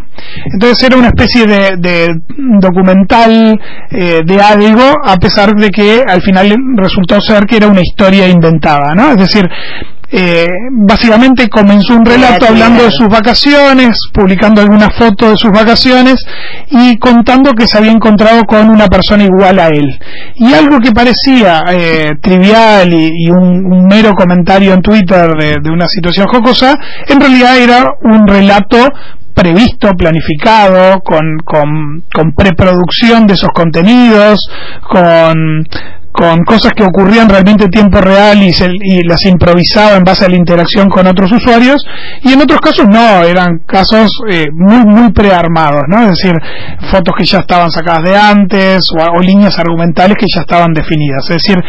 Entonces 0.52 0.84
era 0.84 0.98
una 0.98 1.10
especie 1.10 1.46
de, 1.46 2.22
documental 2.60 3.60
eh, 3.92 4.22
de 4.26 4.42
algo, 4.42 4.94
a 5.04 5.18
pesar 5.18 5.54
de 5.54 5.70
que 5.70 6.04
al 6.08 6.22
final 6.22 6.56
resultó 6.76 7.22
ser 7.22 7.46
que 7.46 7.58
era 7.58 7.68
una 7.68 7.82
historia 7.82 8.28
inventada, 8.28 8.94
¿no? 8.96 9.12
Es 9.12 9.18
decir, 9.18 9.48
eh, 10.10 10.48
básicamente 10.72 11.50
comenzó 11.50 11.96
un 11.96 12.06
relato 12.06 12.48
hablando 12.48 12.84
de 12.84 12.92
sus 12.92 13.08
vacaciones, 13.08 13.98
publicando 14.14 14.62
algunas 14.62 14.96
fotos 14.98 15.32
de 15.32 15.38
sus 15.38 15.52
vacaciones 15.52 16.16
y 16.70 16.98
contando 16.98 17.52
que 17.54 17.68
se 17.68 17.78
había 17.78 17.92
encontrado 17.92 18.44
con 18.44 18.70
una 18.70 18.88
persona 18.88 19.24
igual 19.24 19.60
a 19.60 19.68
él. 19.68 20.00
Y 20.36 20.54
algo 20.54 20.80
que 20.80 20.92
parecía 20.92 21.64
eh, 21.72 22.14
trivial 22.22 22.94
y, 22.94 23.26
y 23.26 23.30
un, 23.30 23.66
un 23.66 23.88
mero 23.88 24.14
comentario 24.14 24.74
en 24.74 24.82
Twitter 24.82 25.30
de, 25.38 25.56
de 25.62 25.70
una 25.70 25.88
situación 25.88 26.28
jocosa, 26.28 26.78
en 27.08 27.20
realidad 27.20 27.58
era 27.58 27.86
un 28.04 28.28
relato 28.28 28.78
previsto, 29.38 29.94
planificado, 29.94 31.00
con, 31.02 31.38
con, 31.46 32.04
con 32.12 32.32
preproducción 32.32 33.28
de 33.28 33.36
esos 33.36 33.52
contenidos, 33.54 34.40
con, 34.82 35.64
con 36.18 36.44
cosas 36.46 36.72
que 36.76 36.84
ocurrían 36.84 37.30
realmente 37.30 37.66
en 37.66 37.70
tiempo 37.70 38.02
real 38.02 38.42
y, 38.42 38.52
se- 38.52 38.72
y 38.82 39.04
las 39.08 39.24
improvisaba 39.26 39.96
en 39.98 40.04
base 40.04 40.26
a 40.26 40.30
la 40.30 40.36
interacción 40.36 40.90
con 40.90 41.06
otros 41.06 41.32
usuarios, 41.32 41.78
y 42.24 42.34
en 42.34 42.42
otros 42.42 42.60
casos 42.60 42.88
no, 42.90 43.24
eran 43.24 43.60
casos 43.68 44.10
eh, 44.32 44.46
muy, 44.52 44.84
muy 44.86 45.12
prearmados, 45.12 45.84
¿no? 45.88 46.02
Es 46.02 46.10
decir, 46.18 46.34
fotos 46.90 47.14
que 47.16 47.26
ya 47.26 47.40
estaban 47.40 47.70
sacadas 47.70 48.04
de 48.04 48.18
antes 48.18 48.82
o, 48.98 49.18
o 49.18 49.22
líneas 49.22 49.60
argumentales 49.60 50.18
que 50.20 50.26
ya 50.34 50.42
estaban 50.42 50.74
definidas. 50.74 51.24
Es 51.30 51.38
decir, 51.44 51.62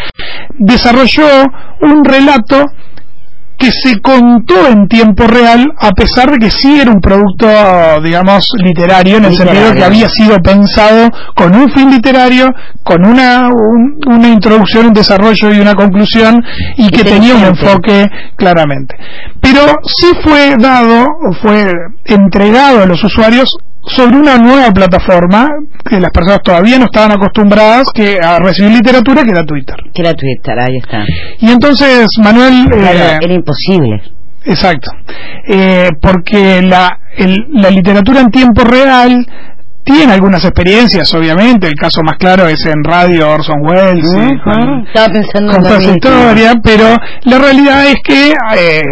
desarrolló 0.58 1.26
un 1.82 2.04
relato 2.04 2.64
que 3.58 3.70
se 3.72 4.00
contó 4.00 4.54
en 4.68 4.86
tiempo 4.86 5.26
real 5.26 5.66
a 5.80 5.90
pesar 5.90 6.30
de 6.30 6.38
que 6.38 6.50
sí 6.50 6.78
era 6.80 6.90
un 6.92 7.00
producto, 7.00 7.46
digamos, 8.04 8.46
literario, 8.62 9.16
en 9.16 9.24
el 9.24 9.30
Literario. 9.32 9.60
sentido 9.62 9.74
que 9.76 9.84
había 9.84 10.08
sido 10.08 10.36
pensado 10.38 11.10
con 11.34 11.54
un 11.56 11.68
fin 11.72 11.90
literario, 11.90 12.48
con 12.84 13.04
una, 13.04 13.48
un- 13.48 13.98
una 14.06 14.28
introducción, 14.28 14.86
un 14.86 14.92
desarrollo 14.94 15.52
y 15.52 15.58
una 15.60 15.74
conclusión, 15.74 16.40
y 16.76 16.88
que 16.88 17.02
tenía 17.04 17.34
un 17.34 17.44
enfoque 17.44 18.06
claramente. 18.36 18.94
Pero 19.40 19.60
sí 19.84 20.06
fue 20.22 20.54
dado, 20.58 21.02
o 21.02 21.32
fue 21.42 21.70
entregado 22.04 22.82
a 22.82 22.86
los 22.86 23.02
usuarios 23.02 23.50
sobre 23.86 24.16
una 24.16 24.36
nueva 24.38 24.70
plataforma 24.70 25.48
que 25.88 25.98
las 26.00 26.10
personas 26.10 26.40
todavía 26.42 26.78
no 26.78 26.84
estaban 26.86 27.12
acostumbradas 27.12 27.84
que 27.94 28.18
a 28.22 28.38
recibir 28.38 28.72
literatura 28.72 29.22
que 29.24 29.30
era 29.30 29.44
Twitter. 29.44 29.76
Que 29.94 30.02
era 30.02 30.14
Twitter, 30.14 30.58
ahí 30.58 30.76
está. 30.76 31.04
Y 31.40 31.50
entonces 31.50 32.06
Manuel 32.22 32.66
eh, 32.72 32.76
Claro, 32.78 33.18
era 33.22 33.32
imposible. 33.34 34.02
Exacto. 34.44 34.90
Eh, 35.46 35.88
porque 36.00 36.60
la, 36.62 36.98
el- 37.16 37.46
la 37.52 37.70
literatura 37.70 38.20
en 38.20 38.30
tiempo 38.30 38.62
real 38.64 39.26
tiene 39.84 40.12
algunas 40.12 40.44
experiencias, 40.44 41.12
obviamente. 41.14 41.66
El 41.66 41.74
caso 41.74 42.02
más 42.02 42.16
claro 42.18 42.46
es 42.46 42.64
en 42.66 42.84
radio 42.84 43.30
Orson 43.30 43.60
Welles 43.62 44.06
con, 44.44 44.86
Estaba 44.86 45.08
pensando 45.12 45.52
con 45.52 45.62
toda 45.62 45.82
historia, 45.82 46.52
pero 46.62 46.94
la 47.22 47.38
realidad 47.38 47.86
es 47.86 47.96
que 48.04 48.32
eh, 48.56 48.82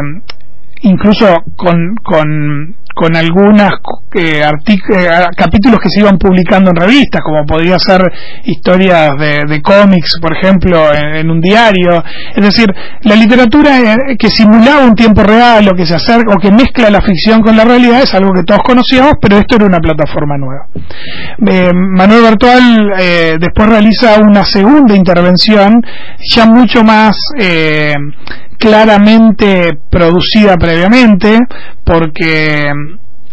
incluso 0.82 1.42
con, 1.56 1.96
con, 2.02 2.76
con 2.96 3.14
algunas 3.14 3.72
eh, 4.14 4.40
eh, 4.42 5.08
capítulos 5.36 5.78
que 5.80 5.90
se 5.90 6.00
iban 6.00 6.16
publicando 6.16 6.70
en 6.70 6.76
revistas, 6.76 7.20
como 7.22 7.44
podría 7.44 7.78
ser 7.78 8.00
historias 8.44 9.10
de, 9.18 9.42
de 9.46 9.60
cómics, 9.60 10.18
por 10.18 10.34
ejemplo, 10.34 10.88
en, 10.94 11.30
un 11.30 11.38
diario. 11.38 12.02
Es 12.34 12.42
decir, 12.42 12.68
la 13.02 13.14
literatura 13.14 13.92
eh, 13.92 14.16
que 14.18 14.30
simulaba 14.30 14.86
un 14.86 14.94
tiempo 14.94 15.22
real 15.22 15.68
o 15.68 15.74
que 15.74 15.84
se 15.84 15.94
acerca 15.94 16.32
o 16.34 16.38
que 16.38 16.50
mezcla 16.50 16.88
la 16.88 17.02
ficción 17.02 17.42
con 17.42 17.54
la 17.54 17.66
realidad 17.66 18.00
es 18.02 18.14
algo 18.14 18.32
que 18.32 18.44
todos 18.44 18.62
conocíamos, 18.64 19.12
pero 19.20 19.36
esto 19.36 19.56
era 19.56 19.66
una 19.66 19.78
plataforma 19.78 20.38
nueva. 20.38 20.68
Eh, 21.46 21.70
Manuel 21.74 22.22
Bertual 22.22 22.92
eh, 22.98 23.36
después 23.38 23.68
realiza 23.68 24.18
una 24.20 24.42
segunda 24.46 24.96
intervención 24.96 25.82
ya 26.34 26.46
mucho 26.46 26.82
más 26.82 27.14
claramente 28.58 29.78
producida 29.90 30.56
previamente 30.56 31.38
porque 31.84 32.70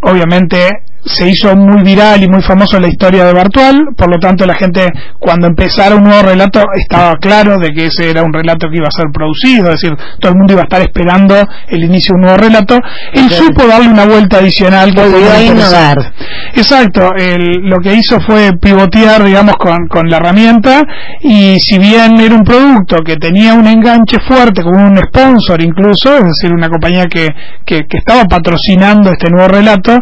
obviamente 0.02 0.70
se 1.06 1.30
hizo 1.30 1.56
muy 1.56 1.82
viral 1.84 2.24
y 2.24 2.28
muy 2.30 2.42
famoso 2.42 2.80
la 2.80 2.88
historia 2.88 3.26
de 3.26 3.34
Bartual, 3.34 3.88
por 3.98 4.10
lo 4.10 4.18
tanto 4.20 4.46
la 4.46 4.56
gente 4.56 4.88
cuando 5.20 5.48
empezara 5.48 5.96
un 5.96 6.04
nuevo 6.04 6.24
relato 6.24 6.62
estaba 6.76 7.16
claro 7.18 7.58
de 7.58 7.70
que 7.70 7.88
ese 7.88 8.10
era 8.10 8.24
un 8.24 8.32
relato 8.34 8.68
que 8.70 8.78
iba 8.78 8.88
a 8.88 8.92
ser 8.92 9.06
producido, 9.14 9.72
es 9.72 9.82
decir, 9.82 9.98
todo 10.20 10.32
el 10.32 10.38
mundo 10.38 10.54
iba 10.54 10.62
a 10.62 10.66
estar 10.66 10.82
esperando 10.82 11.36
el 11.68 11.84
inicio 11.84 12.14
de 12.14 12.16
un 12.16 12.22
nuevo 12.22 12.38
relato. 12.38 12.76
Él 13.14 13.30
supo 13.32 13.68
darle 13.68 13.90
una 13.90 14.06
vuelta 14.06 14.38
adicional 14.38 14.94
que 14.94 15.02
Volvió 15.02 15.32
a 15.32 15.42
innovar. 15.42 16.14
Exacto, 16.56 17.12
el- 17.18 17.62
lo 17.70 17.78
que 17.80 17.94
hizo 17.94 18.20
fue 18.22 18.52
pivotear, 18.60 19.24
digamos, 19.24 19.56
con, 19.58 19.88
con 19.88 20.08
la 20.10 20.18
herramienta 20.18 20.84
y 21.22 21.58
si 21.60 21.78
bien 21.80 22.20
era 22.20 22.36
un 22.36 22.44
producto 22.44 22.98
que 23.06 23.18
tenía 23.18 23.54
un 23.54 23.68
enganche 23.68 24.18
fuerte 24.28 24.62
con 24.64 24.80
un 24.80 24.98
sponsor 24.98 25.62
incluso, 25.62 26.16
es 26.18 26.24
decir, 26.24 26.54
una 26.54 26.70
compañía 26.70 27.06
que, 27.06 27.28
que, 27.66 27.82
que 27.90 27.98
estaba 27.98 28.24
patrocinando 28.26 29.10
este 29.12 29.30
nuevo 29.30 29.48
relato, 29.50 30.00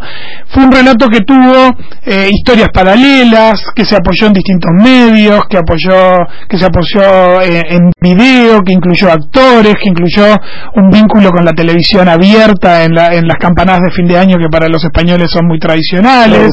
fue 0.48 0.64
un 0.66 0.72
relato 0.72 0.91
relato 0.92 1.08
que 1.08 1.22
tuvo 1.22 1.72
eh, 2.06 2.30
historias 2.32 2.70
paralelas, 2.74 3.64
que 3.76 3.86
se 3.86 3.96
apoyó 3.96 4.28
en 4.28 4.34
distintos 4.34 4.72
medios, 4.74 5.44
que 5.50 5.58
apoyó, 5.58 6.18
que 6.48 6.58
se 6.58 6.66
apoyó 6.66 7.42
eh, 7.42 7.64
en 7.70 7.92
video, 8.00 8.62
que 8.64 8.74
incluyó 8.74 9.12
actores, 9.12 9.76
que 9.76 9.90
incluyó 9.90 10.36
un 10.76 10.90
vínculo 10.90 11.30
con 11.32 11.46
la 11.46 11.52
televisión 11.52 12.08
abierta 12.08 12.84
en, 12.84 12.94
la, 12.94 13.14
en 13.14 13.28
las 13.28 13.38
campanadas 13.38 13.82
de 13.82 13.92
fin 13.92 14.08
de 14.08 14.18
año 14.18 14.38
que 14.38 14.50
para 14.50 14.68
los 14.68 14.84
españoles 14.84 15.30
son 15.32 15.48
muy 15.48 15.60
tradicionales. 15.60 16.52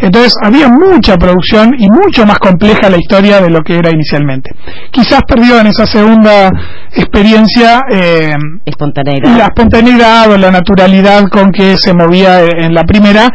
Entonces 0.00 0.34
había 0.42 0.68
mucha 0.68 1.16
producción 1.16 1.74
y 1.78 1.88
mucho 1.90 2.26
más 2.26 2.38
compleja 2.38 2.90
la 2.90 2.96
historia 2.96 3.40
de 3.40 3.50
lo 3.50 3.60
que 3.60 3.76
era 3.76 3.90
inicialmente. 3.90 4.50
Quizás 4.90 5.20
perdió 5.26 5.60
en 5.60 5.68
esa 5.68 5.86
segunda 5.86 6.50
experiencia 6.92 7.82
eh, 7.90 8.30
espontaneidad. 8.64 9.36
la 9.36 9.44
espontaneidad 9.44 10.30
o 10.30 10.38
la 10.38 10.50
naturalidad 10.50 11.24
con 11.28 11.50
que 11.50 11.76
se 11.76 11.92
movía 11.92 12.40
en 12.44 12.74
la 12.74 12.84
primera, 12.84 13.28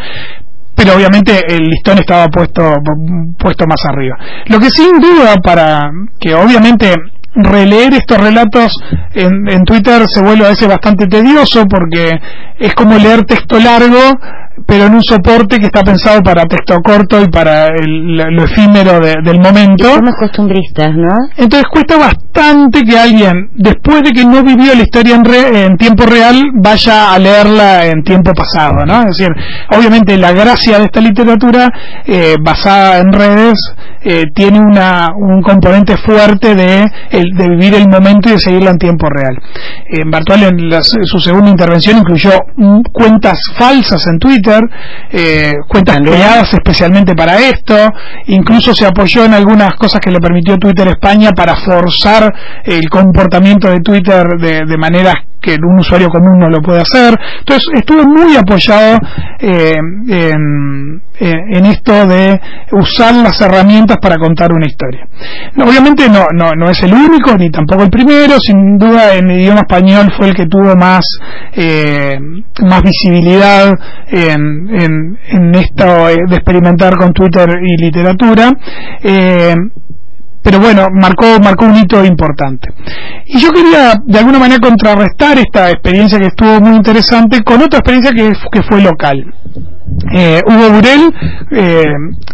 pero 0.83 0.97
obviamente 0.97 1.41
el 1.47 1.69
listón 1.69 1.99
estaba 1.99 2.27
puesto 2.27 2.73
puesto 3.39 3.65
más 3.65 3.79
arriba. 3.85 4.17
Lo 4.47 4.59
que 4.59 4.69
sin 4.69 4.99
duda 4.99 5.35
para 5.41 5.89
que 6.19 6.35
obviamente 6.35 6.93
releer 7.35 7.93
estos 7.93 8.17
relatos 8.17 8.73
en, 9.13 9.49
en 9.49 9.63
Twitter 9.63 10.03
se 10.07 10.21
vuelve 10.21 10.45
a 10.45 10.49
veces 10.49 10.67
bastante 10.67 11.07
tedioso 11.07 11.65
porque 11.67 12.11
es 12.59 12.75
como 12.75 12.97
leer 12.97 13.23
texto 13.23 13.59
largo 13.59 13.97
pero 14.65 14.85
en 14.85 14.95
un 14.95 15.03
soporte 15.03 15.57
que 15.57 15.65
está 15.65 15.81
pensado 15.81 16.21
para 16.21 16.43
texto 16.45 16.79
corto 16.83 17.21
y 17.21 17.27
para 17.27 17.67
el, 17.67 18.15
lo 18.15 18.43
efímero 18.43 18.99
del 18.99 19.39
momento. 19.39 19.85
Somos 19.85 20.15
costumbristas, 20.19 20.95
¿no? 20.95 21.15
Entonces 21.37 21.67
cuesta 21.71 21.97
bastante 21.97 22.83
que 22.83 22.97
alguien, 22.97 23.49
después 23.55 24.03
de 24.03 24.11
que 24.11 24.25
no 24.25 24.43
vivió 24.43 24.73
la 24.75 24.83
historia 24.83 25.15
en, 25.15 25.55
en 25.55 25.77
tiempo 25.77 26.05
real, 26.05 26.41
vaya 26.55 27.13
a 27.13 27.19
leerla 27.19 27.85
en 27.87 28.03
tiempo 28.03 28.31
pasado, 28.33 28.85
¿no? 28.85 29.01
Es 29.01 29.17
decir, 29.17 29.29
obviamente 29.75 30.17
la 30.17 30.31
gracia 30.31 30.79
de 30.79 30.85
esta 30.85 31.01
literatura 31.01 31.71
eh, 32.05 32.35
basada 32.41 32.99
en 32.99 33.11
redes 33.11 33.57
eh, 34.01 34.23
tiene 34.33 34.59
una, 34.59 35.09
un 35.15 35.41
componente 35.41 35.97
fuerte 35.97 36.55
de, 36.55 36.85
de 37.11 37.49
vivir 37.49 37.75
el 37.75 37.87
momento 37.87 38.29
y 38.29 38.33
de 38.33 38.39
seguirla 38.39 38.71
en 38.71 38.77
tiempo 38.77 39.07
real. 39.09 39.37
En 39.87 40.11
Bartual, 40.11 40.43
en 40.43 40.83
su 40.83 41.19
segunda 41.19 41.49
intervención, 41.49 41.97
incluyó 41.99 42.31
cuentas 42.91 43.39
falsas 43.57 44.05
en 44.07 44.19
Twitter, 44.19 44.42
eh, 45.11 45.51
cuentas 45.67 45.97
creadas 45.97 46.53
especialmente 46.53 47.13
para 47.15 47.37
esto, 47.37 47.75
incluso 48.27 48.73
se 48.73 48.85
apoyó 48.85 49.25
en 49.25 49.33
algunas 49.33 49.73
cosas 49.75 49.99
que 49.99 50.11
le 50.11 50.19
permitió 50.19 50.57
Twitter 50.57 50.87
España 50.87 51.31
para 51.31 51.55
forzar 51.55 52.33
el 52.63 52.89
comportamiento 52.89 53.69
de 53.69 53.79
Twitter 53.79 54.25
de, 54.39 54.65
de 54.65 54.77
maneras 54.77 55.15
que 55.43 55.57
un 55.61 55.79
usuario 55.79 56.09
común 56.09 56.39
no 56.39 56.49
lo 56.49 56.61
puede 56.61 56.81
hacer. 56.81 57.19
Entonces 57.39 57.67
estuve 57.75 58.03
muy 58.05 58.35
apoyado 58.37 58.97
eh, 59.39 59.73
en, 60.07 61.01
en, 61.19 61.65
esto 61.65 62.07
de 62.07 62.39
usar 62.71 63.13
las 63.15 63.39
herramientas 63.41 63.97
para 64.01 64.17
contar 64.17 64.51
una 64.53 64.65
historia. 64.65 65.05
obviamente 65.57 66.09
no, 66.09 66.25
no, 66.33 66.51
no 66.55 66.69
es 66.69 66.81
el 66.83 66.93
único 66.93 67.37
ni 67.37 67.49
tampoco 67.49 67.83
el 67.83 67.89
primero, 67.89 68.39
sin 68.39 68.77
duda 68.77 69.15
en 69.15 69.29
idioma 69.29 69.61
español 69.61 70.11
fue 70.17 70.29
el 70.29 70.33
que 70.33 70.45
tuvo 70.45 70.75
más, 70.75 71.05
eh, 71.55 72.17
más 72.61 72.81
visibilidad 72.81 73.73
en, 74.07 75.17
esto 75.53 76.07
de 76.07 76.35
experimentar 76.35 76.95
con 76.95 77.11
Twitter 77.11 77.49
y 77.61 77.81
literatura. 77.81 78.51
Eh, 79.03 79.53
pero 80.43 80.59
bueno, 80.59 80.87
marcó, 80.91 81.39
marcó 81.41 81.65
un 81.65 81.77
hito 81.77 82.03
importante. 82.03 82.69
Y 83.25 83.39
yo 83.39 83.49
quería 83.51 83.93
de 84.05 84.19
alguna 84.19 84.39
manera 84.39 84.59
contrarrestar 84.59 85.39
esta 85.39 85.69
experiencia 85.69 86.19
que 86.19 86.27
estuvo 86.27 86.59
muy 86.59 86.75
interesante 86.75 87.41
con 87.43 87.61
otra 87.61 87.79
experiencia 87.79 88.11
que, 88.11 88.31
que 88.51 88.63
fue 88.69 88.81
local. 88.81 89.33
Eh, 90.11 90.41
Hugo 90.45 90.69
Burel, 90.71 91.13
eh, 91.51 91.83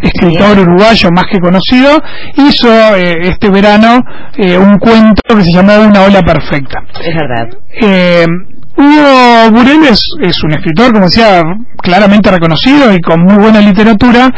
escritor 0.01 0.59
uruguayo 0.59 1.09
más 1.11 1.25
que 1.31 1.39
conocido, 1.39 2.01
hizo 2.35 2.95
eh, 2.95 3.27
este 3.29 3.49
verano 3.49 4.01
un 4.37 4.77
cuento 4.79 5.21
que 5.27 5.43
se 5.43 5.51
llamó 5.51 5.73
Una 5.79 6.01
ola 6.03 6.21
perfecta. 6.21 6.83
Es 7.01 7.15
verdad. 7.15 8.58
Eh, 8.77 8.81
Hugo 8.81 9.51
Burel 9.51 9.83
es, 9.85 10.43
un 10.43 10.51
escritor, 10.51 10.93
como 10.93 11.05
decía, 11.05 11.41
claramente 11.81 12.31
reconocido 12.31 12.93
y 12.93 12.99
con 12.99 13.21
muy 13.23 13.35
buena 13.35 13.59
literatura, 13.59 14.29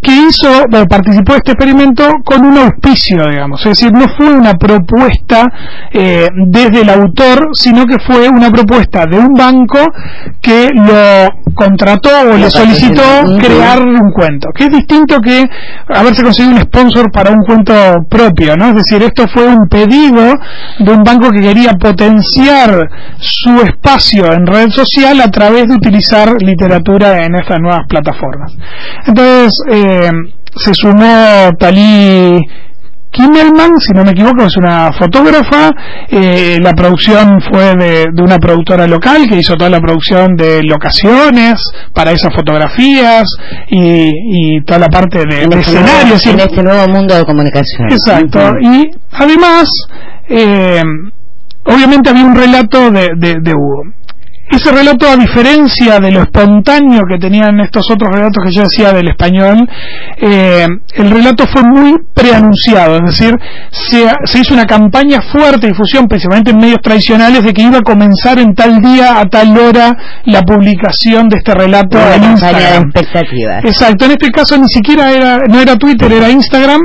que 0.00 0.12
hizo, 0.12 0.64
participó 0.88 1.32
de 1.32 1.38
este 1.38 1.52
experimento 1.52 2.08
con 2.24 2.46
un 2.46 2.56
auspicio, 2.56 3.28
digamos. 3.28 3.60
Es 3.66 3.78
decir, 3.78 3.92
no 3.92 4.06
fue 4.16 4.32
una 4.32 4.54
propuesta 4.54 5.46
eh, 5.92 6.28
desde 6.46 6.82
el 6.82 6.90
autor, 6.90 7.48
sino 7.52 7.84
que 7.84 7.96
fue 8.06 8.28
una 8.28 8.50
propuesta 8.50 9.04
de 9.06 9.18
un 9.18 9.34
banco 9.34 9.78
que 10.40 10.68
lo 10.74 11.28
contrató 11.54 12.10
o 12.32 12.36
le 12.36 12.48
solicitó 12.50 13.02
crear 13.38 13.82
un 13.82 14.12
cuento. 14.12 14.48
Que 14.54 14.64
es 14.64 14.70
distinto 14.70 15.20
que 15.20 15.44
haberse 15.88 16.22
conseguido 16.22 16.56
un 16.56 16.62
sponsor 16.62 17.10
para 17.12 17.30
un 17.30 17.44
cuento 17.44 17.74
propio, 18.08 18.56
¿no? 18.56 18.68
Es 18.68 18.76
decir, 18.76 19.02
esto 19.02 19.26
fue 19.28 19.46
un 19.46 19.68
pedido 19.68 20.32
de 20.78 20.90
un 20.90 21.02
banco 21.02 21.30
que 21.30 21.40
quería 21.40 21.72
potenciar 21.72 22.88
su 23.18 23.50
espacio 23.82 24.32
en 24.32 24.46
red 24.46 24.70
social 24.70 25.20
a 25.20 25.30
través 25.30 25.66
de 25.66 25.74
utilizar 25.74 26.30
literatura 26.40 27.24
en 27.24 27.34
estas 27.34 27.58
nuevas 27.60 27.86
plataformas. 27.88 28.52
Entonces, 29.06 29.52
eh, 29.70 30.10
se 30.54 30.74
sumó 30.74 31.50
Talí 31.58 32.38
Kimmelman, 33.10 33.80
si 33.80 33.92
no 33.92 34.04
me 34.04 34.12
equivoco, 34.12 34.44
es 34.44 34.56
una 34.56 34.92
fotógrafa. 34.92 35.70
Eh, 36.08 36.58
la 36.62 36.72
producción 36.74 37.40
fue 37.50 37.74
de, 37.74 38.04
una 38.22 38.38
productora 38.38 38.86
local 38.86 39.26
que 39.28 39.36
hizo 39.36 39.56
toda 39.56 39.70
la 39.70 39.80
producción 39.80 40.36
de 40.36 40.62
locaciones 40.62 41.60
para 41.92 42.12
esas 42.12 42.32
fotografías 42.34 43.24
y, 43.68 44.60
toda 44.64 44.78
la 44.78 44.88
parte 44.88 45.24
de, 45.24 45.42
escenarios. 45.58 46.24
en 46.26 46.40
este 46.40 46.62
nuevo 46.62 46.86
mundo 46.86 47.16
de 47.16 47.24
comunicación. 47.24 47.90
Exacto. 47.90 48.54
Y 48.60 48.90
además, 49.12 49.68
eh, 50.28 50.82
obviamente 51.64 52.10
había 52.10 52.24
un 52.24 52.34
relato 52.34 52.90
de, 52.90 53.10
de, 53.16 53.52
Hugo. 53.54 53.82
Ese 54.50 54.72
relato, 54.72 55.08
a 55.08 55.16
diferencia 55.16 56.00
de 56.00 56.10
lo 56.10 56.22
espontáneo 56.22 57.02
que 57.08 57.18
tenían 57.18 57.60
estos 57.60 57.88
otros 57.88 58.10
relatos 58.12 58.42
que 58.44 58.52
yo 58.52 58.62
decía 58.62 58.92
del 58.92 59.08
español, 59.08 59.58
eh, 60.16 60.66
el 60.94 61.10
relato 61.10 61.44
fue 61.46 61.62
muy 61.62 61.96
preanunciado, 62.12 62.96
es 62.96 63.16
decir, 63.16 63.32
se, 63.70 64.38
hizo 64.40 64.54
una 64.54 64.64
campaña 64.64 65.20
fuerte 65.32 65.66
de 65.66 65.68
difusión, 65.68 66.08
principalmente 66.08 66.50
en 66.50 66.56
medios 66.56 66.80
tradicionales, 66.82 67.44
de 67.44 67.52
que 67.52 67.62
iba 67.62 67.78
a 67.78 67.82
comenzar 67.82 68.40
en 68.40 68.52
tal 68.56 68.80
día, 68.80 69.20
a 69.20 69.26
tal 69.26 69.56
hora, 69.56 69.96
la 70.24 70.42
publicación 70.42 71.28
de 71.28 71.36
este 71.36 71.54
relato 71.54 71.96
en 72.12 72.24
Instagram. 72.24 72.90
Exacto, 73.64 74.06
en 74.06 74.10
este 74.10 74.30
caso 74.30 74.58
ni 74.58 74.66
siquiera 74.66 75.12
era, 75.12 75.38
no 75.48 75.60
era 75.60 75.76
Twitter, 75.76 76.10
era 76.10 76.28
Instagram, 76.28 76.80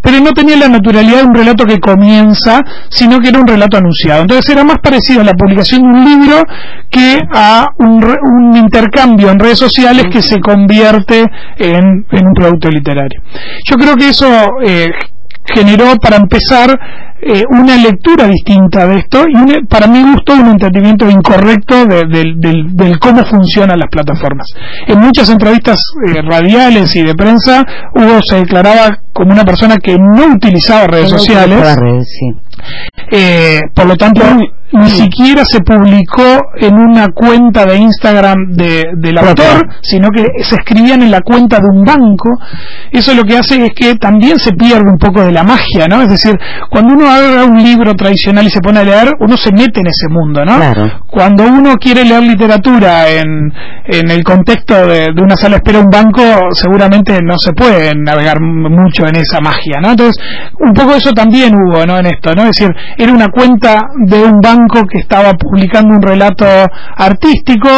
pero 0.00 0.20
no 0.20 0.32
tenía 0.32 0.56
la 0.56 0.68
naturalidad 0.68 1.18
de 1.18 1.24
un 1.24 1.34
relato 1.34 1.64
que 1.64 1.78
comienza, 1.78 2.62
sino 2.90 3.18
que 3.18 3.28
era 3.28 3.40
un 3.40 3.46
relato 3.46 3.76
anunciado. 3.76 4.22
Entonces 4.22 4.50
era 4.50 4.64
más 4.64 4.78
parecido 4.82 5.20
a 5.20 5.24
la 5.24 5.34
publicación 5.34 5.82
de 5.82 5.88
un 5.88 6.04
libro 6.04 6.42
que 6.90 7.18
a 7.32 7.66
un, 7.78 7.98
intercambio 8.56 9.30
en 9.30 9.38
redes 9.38 9.58
sociales 9.58 10.06
que 10.10 10.22
se 10.22 10.40
convierte 10.40 11.24
en, 11.58 12.06
un 12.10 12.34
producto 12.34 12.68
literario. 12.68 13.20
Yo 13.64 13.76
creo 13.76 13.94
que 13.94 14.08
eso 14.08 14.26
eh, 14.64 14.86
generó 15.54 15.96
para 15.96 16.16
empezar 16.16 16.78
eh, 17.20 17.42
una 17.50 17.76
lectura 17.76 18.26
distinta 18.26 18.86
de 18.86 18.96
esto 18.98 19.24
y 19.28 19.66
para 19.66 19.86
mi 19.88 20.02
gusto 20.02 20.34
un 20.34 20.50
entendimiento 20.50 21.10
incorrecto 21.10 21.84
de, 21.84 22.04
del 22.06 22.98
cómo 23.00 23.24
funcionan 23.24 23.78
las 23.78 23.88
plataformas. 23.90 24.46
En 24.86 25.00
muchas 25.00 25.28
entrevistas 25.28 25.80
eh, 26.06 26.22
radiales 26.22 26.94
y 26.94 27.02
de 27.02 27.14
prensa 27.14 27.64
Hugo 27.94 28.20
se 28.24 28.36
declaraba 28.36 28.98
como 29.12 29.32
una 29.32 29.44
persona 29.44 29.78
que 29.78 29.96
no 29.98 30.34
utilizaba 30.34 30.86
redes 30.86 31.10
sociales. 31.10 31.60
Eh, 33.10 33.60
por 33.74 33.86
lo 33.86 33.96
tanto, 33.96 34.22
ni 34.72 34.90
siquiera 34.90 35.44
se 35.44 35.60
publicó 35.60 36.22
en 36.56 36.74
una 36.74 37.08
cuenta 37.08 37.64
de 37.64 37.78
Instagram 37.78 38.36
de, 38.50 38.84
del 38.96 39.18
autor, 39.18 39.66
sino 39.82 40.08
que 40.10 40.24
se 40.42 40.56
escribían 40.56 41.02
en 41.02 41.10
la 41.10 41.22
cuenta 41.22 41.58
de 41.58 41.68
un 41.68 41.84
banco. 41.84 42.28
Eso 42.90 43.14
lo 43.14 43.22
que 43.24 43.38
hace 43.38 43.64
es 43.64 43.72
que 43.74 43.94
también 43.94 44.38
se 44.38 44.52
pierde 44.52 44.90
un 44.90 44.98
poco 44.98 45.22
de 45.24 45.32
la 45.32 45.42
magia, 45.42 45.86
¿no? 45.88 46.02
Es 46.02 46.08
decir, 46.08 46.34
cuando 46.70 46.94
uno 46.94 47.10
abre 47.10 47.44
un 47.44 47.62
libro 47.62 47.94
tradicional 47.94 48.46
y 48.46 48.50
se 48.50 48.60
pone 48.60 48.80
a 48.80 48.84
leer, 48.84 49.12
uno 49.20 49.36
se 49.36 49.52
mete 49.52 49.80
en 49.80 49.86
ese 49.86 50.08
mundo, 50.10 50.44
¿no? 50.44 50.58
Cuando 51.06 51.44
uno 51.44 51.74
quiere 51.76 52.04
leer 52.04 52.22
literatura 52.22 53.08
en, 53.08 53.52
en 53.86 54.10
el 54.10 54.22
contexto 54.22 54.86
de, 54.86 55.06
de 55.14 55.22
una 55.22 55.36
sala 55.36 55.56
espera 55.56 55.78
un 55.78 55.90
banco, 55.90 56.22
seguramente 56.52 57.18
no 57.22 57.38
se 57.38 57.52
puede 57.52 57.92
navegar 57.96 58.38
mucho 58.40 59.06
en 59.06 59.16
esa 59.16 59.40
magia, 59.40 59.80
¿no? 59.80 59.92
Entonces, 59.92 60.22
un 60.60 60.74
poco 60.74 60.94
eso 60.94 61.12
también 61.12 61.54
hubo, 61.54 61.86
¿no? 61.86 61.98
En 61.98 62.06
esto, 62.06 62.34
¿no? 62.34 62.42
Es 62.42 62.56
decir, 62.56 62.68
era 62.98 63.12
una 63.12 63.28
cuenta 63.28 63.78
de 64.04 64.22
un 64.22 64.40
banco 64.40 64.57
que 64.90 64.98
estaba 64.98 65.34
publicando 65.34 65.94
un 65.94 66.02
relato 66.02 66.46
artístico, 66.96 67.68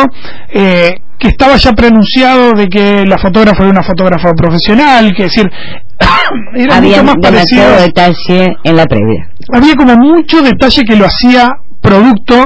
eh, 0.53 0.91
que 1.19 1.29
estaba 1.29 1.57
ya 1.57 1.73
pronunciado 1.73 2.53
de 2.53 2.67
que 2.69 3.05
la 3.05 3.19
fotógrafa 3.19 3.63
era 3.63 3.71
una 3.71 3.83
fotógrafa 3.83 4.33
profesional, 4.33 5.13
que 5.15 5.25
decir, 5.25 5.51
era 6.55 6.77
había 6.77 7.03
mucho 7.03 7.05
más 7.05 7.17
parecido. 7.21 7.77
detalle 7.77 8.57
en 8.65 8.77
la 8.77 8.87
previa. 8.87 9.29
Había 9.53 9.75
como 9.75 9.97
mucho 9.97 10.43
detalle 10.43 10.83
que 10.83 10.97
lo 10.97 11.07
hacía 11.07 11.49
producto 11.81 12.43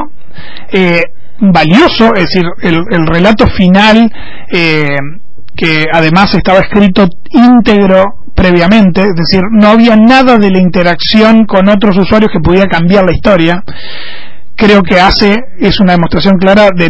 eh, 0.73 1.03
valioso, 1.41 2.15
es 2.15 2.27
decir, 2.27 2.45
el, 2.63 3.07
relato 3.07 3.47
final 3.47 4.11
eh, 4.53 4.87
que 5.57 5.85
además 5.93 6.35
estaba 6.35 6.61
escrito 6.61 7.07
íntegro 7.31 8.24
previamente, 8.35 9.03
es 9.03 9.15
decir, 9.15 9.41
no 9.53 9.69
había 9.69 9.97
nada 9.97 10.37
de 10.37 10.51
la 10.51 10.59
interacción 10.59 11.45
con 11.47 11.69
otros 11.69 11.97
usuarios 11.97 12.31
que 12.33 12.41
pudiera 12.41 12.67
cambiar 12.67 13.05
la 13.05 13.13
historia 13.13 13.63
creo 14.57 14.83
que 14.83 15.01
hace 15.01 15.37
es 15.59 15.81
una 15.81 15.93
demostración 15.93 16.39
clara 16.39 16.69
de, 16.75 16.89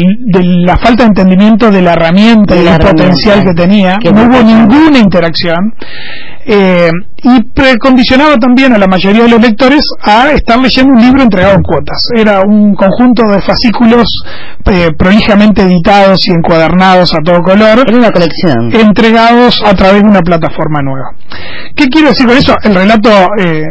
la 0.64 0.76
falta 0.76 1.04
de 1.04 1.08
entendimiento 1.08 1.70
de 1.70 1.82
la 1.82 1.94
herramienta 1.94 2.56
y 2.56 2.62
del 2.62 2.78
potencial 2.78 3.44
que 3.44 3.54
tenía. 3.54 3.96
no 3.96 4.22
hubo 4.24 4.42
ninguna 4.42 4.98
interacción. 4.98 5.74
Eh, 6.46 6.90
y 7.24 7.42
precondicionaba 7.42 8.36
también 8.36 8.74
a 8.74 8.78
la 8.78 8.86
mayoría 8.86 9.22
de 9.22 9.30
los 9.30 9.40
lectores 9.40 9.82
a 10.02 10.30
estar 10.32 10.58
leyendo 10.58 10.92
un 10.92 11.00
libro 11.00 11.22
entregado 11.22 11.54
en 11.54 11.62
cuotas. 11.62 11.98
Era 12.14 12.42
un 12.46 12.74
conjunto 12.74 13.22
de 13.24 13.40
fascículos 13.40 14.06
eh, 14.66 14.90
prolijamente 14.96 15.62
editados 15.62 16.18
y 16.28 16.32
encuadernados 16.32 17.14
a 17.14 17.18
todo 17.24 17.38
color. 17.40 17.84
Era 17.86 17.96
una 17.96 18.10
colección. 18.10 18.74
Entregados 18.74 19.62
a 19.64 19.74
través 19.74 20.02
de 20.02 20.08
una 20.08 20.20
plataforma 20.20 20.80
nueva. 20.82 21.14
¿Qué 21.74 21.86
quiero 21.88 22.08
decir 22.08 22.26
con 22.26 22.36
eso? 22.36 22.54
El 22.62 22.74
relato 22.74 23.10
eh, 23.38 23.64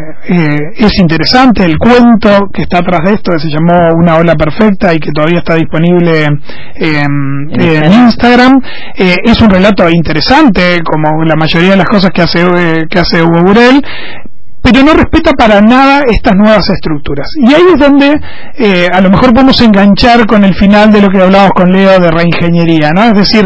es 0.76 1.00
interesante, 1.00 1.64
el 1.64 1.78
cuento 1.78 2.50
que 2.52 2.64
está 2.64 2.80
atrás 2.80 3.02
de 3.06 3.14
esto, 3.14 3.32
que 3.32 3.40
se 3.40 3.50
llamó 3.50 3.94
una 3.96 4.18
ola 4.18 4.34
perfecta 4.36 4.94
y 4.94 5.00
que 5.00 5.12
todavía 5.12 5.40
está 5.40 5.56
disponible 5.56 6.26
en, 6.76 7.94
Instagram. 8.04 8.60
Eh, 8.96 9.16
es 9.24 9.40
un 9.42 9.50
relato 9.50 9.90
interesante, 9.90 10.80
como 10.84 11.24
la 11.24 11.36
mayoría 11.36 11.72
de 11.72 11.78
las 11.78 11.88
cosas 11.88 12.12
que 12.12 12.24
hace, 12.24 12.44
eh, 12.64 12.86
que 12.90 13.00
hace 13.00 13.22
Hugo 13.22 13.44
Burel, 13.44 13.82
pero 14.62 14.82
no 14.82 14.94
respeta 14.94 15.32
para 15.34 15.60
nada 15.60 16.04
estas 16.10 16.36
nuevas 16.36 16.70
estructuras. 16.70 17.28
Y 17.36 17.54
ahí 17.54 17.64
es 17.74 17.80
donde 17.80 18.14
eh, 18.58 18.88
a 18.92 19.02
lo 19.02 19.10
mejor 19.10 19.34
podemos 19.34 19.60
enganchar 19.62 20.26
con 20.26 20.46
el 20.46 20.56
final 20.56 20.92
de 20.92 21.02
lo 21.02 21.10
que 21.10 21.22
hablábamos 21.22 21.52
con 21.54 21.72
Leo 21.72 22.00
de 22.00 22.10
reingeniería, 22.10 22.92
¿no? 22.96 23.04
Es 23.04 23.14
decir, 23.14 23.46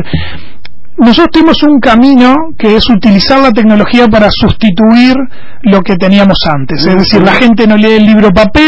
nosotros 0.98 1.28
tenemos 1.32 1.58
un 1.64 1.80
camino 1.80 2.34
que 2.58 2.76
es 2.76 2.90
utilizar 2.90 3.40
la 3.40 3.52
tecnología 3.52 4.08
para 4.08 4.30
sustituir 4.32 5.14
lo 5.62 5.82
que 5.82 5.96
teníamos 5.96 6.38
antes. 6.48 6.86
Es 6.86 6.96
decir, 6.96 7.22
la 7.22 7.34
gente 7.34 7.68
no 7.68 7.78
lee 7.78 7.98
el 7.98 8.06
libro 8.06 8.30
papel, 8.32 8.68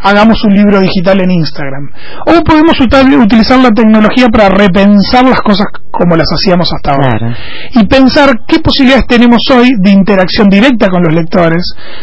hagamos 0.00 0.42
un 0.44 0.54
libro 0.54 0.80
digital 0.80 1.20
en 1.20 1.30
Instagram. 1.30 1.90
O 2.26 2.42
podemos 2.42 2.74
utilizar 2.80 3.60
la 3.60 3.70
tecnología 3.70 4.26
para 4.28 4.48
repensar 4.48 5.24
las 5.24 5.40
cosas 5.40 5.66
como 5.90 6.16
las 6.16 6.28
hacíamos 6.32 6.68
hasta 6.72 6.92
ahora. 6.92 7.36
Y 7.74 7.86
pensar 7.86 8.40
qué 8.46 8.58
posibilidades 8.60 9.06
tenemos 9.06 9.40
hoy 9.52 9.70
de 9.78 9.90
interacción 9.90 10.48
directa 10.48 10.88
con 10.88 11.02
los 11.02 11.14
lectores, 11.14 11.62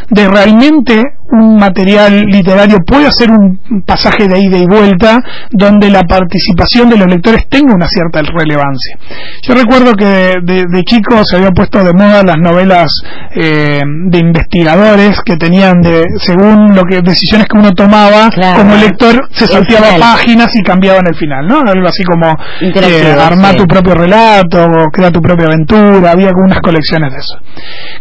de 0.10 0.28
realmente 0.28 1.02
un 1.32 1.58
material 1.58 2.26
literario 2.28 2.78
puede 2.86 3.08
hacer 3.08 3.32
un 3.32 3.60
pasaje 3.86 4.28
de 4.28 4.40
ida 4.40 4.58
y 4.58 4.66
vuelta 4.66 5.20
donde 5.52 5.90
la 5.90 6.04
participación 6.04 6.90
de 6.90 6.98
los 6.98 7.08
lectores 7.08 7.48
tenga 7.50 7.74
una 7.74 7.88
cierta 7.88 8.22
relevancia. 8.22 8.98
Yo 9.42 9.54
recuerdo 9.54 9.94
que 9.94 10.34
de, 10.44 10.84
chico 10.84 11.24
se 11.26 11.38
había 11.38 11.52
puesto 11.52 11.84
de 11.84 11.94
moda 11.94 12.24
las 12.24 12.38
novelas 12.38 12.92
eh, 13.36 13.82
de 14.08 14.20
investigadores 14.20 15.20
que 15.26 15.36
tenían 15.38 15.82
de 15.82 16.04
según 16.20 16.76
lo 16.76 16.84
que 16.84 17.02
decisiones 17.02 17.48
que 17.48 17.58
uno 17.58 17.72
tomaba 17.72 18.30
como 18.56 18.76
lector 18.76 19.28
se 19.32 19.48
salteaba 19.48 19.98
páginas 20.00 20.48
y 20.54 20.64
cambiaban 20.64 21.06
el 21.08 21.16
final, 21.16 21.48
¿no? 21.48 21.60
Algo 21.60 21.88
así 21.88 22.04
como 22.04 22.36
eh, 22.62 23.16
armar 23.20 23.56
tu 23.56 23.66
propio 23.66 23.96
relato 23.96 24.64
o 24.64 24.90
crear 24.92 25.12
tu 25.12 25.22
propia 25.22 25.48
aventura, 25.48 26.12
había 26.12 26.30
algunas 26.30 26.60
colecciones 26.60 27.12
de 27.12 27.20
eso. 27.20 27.38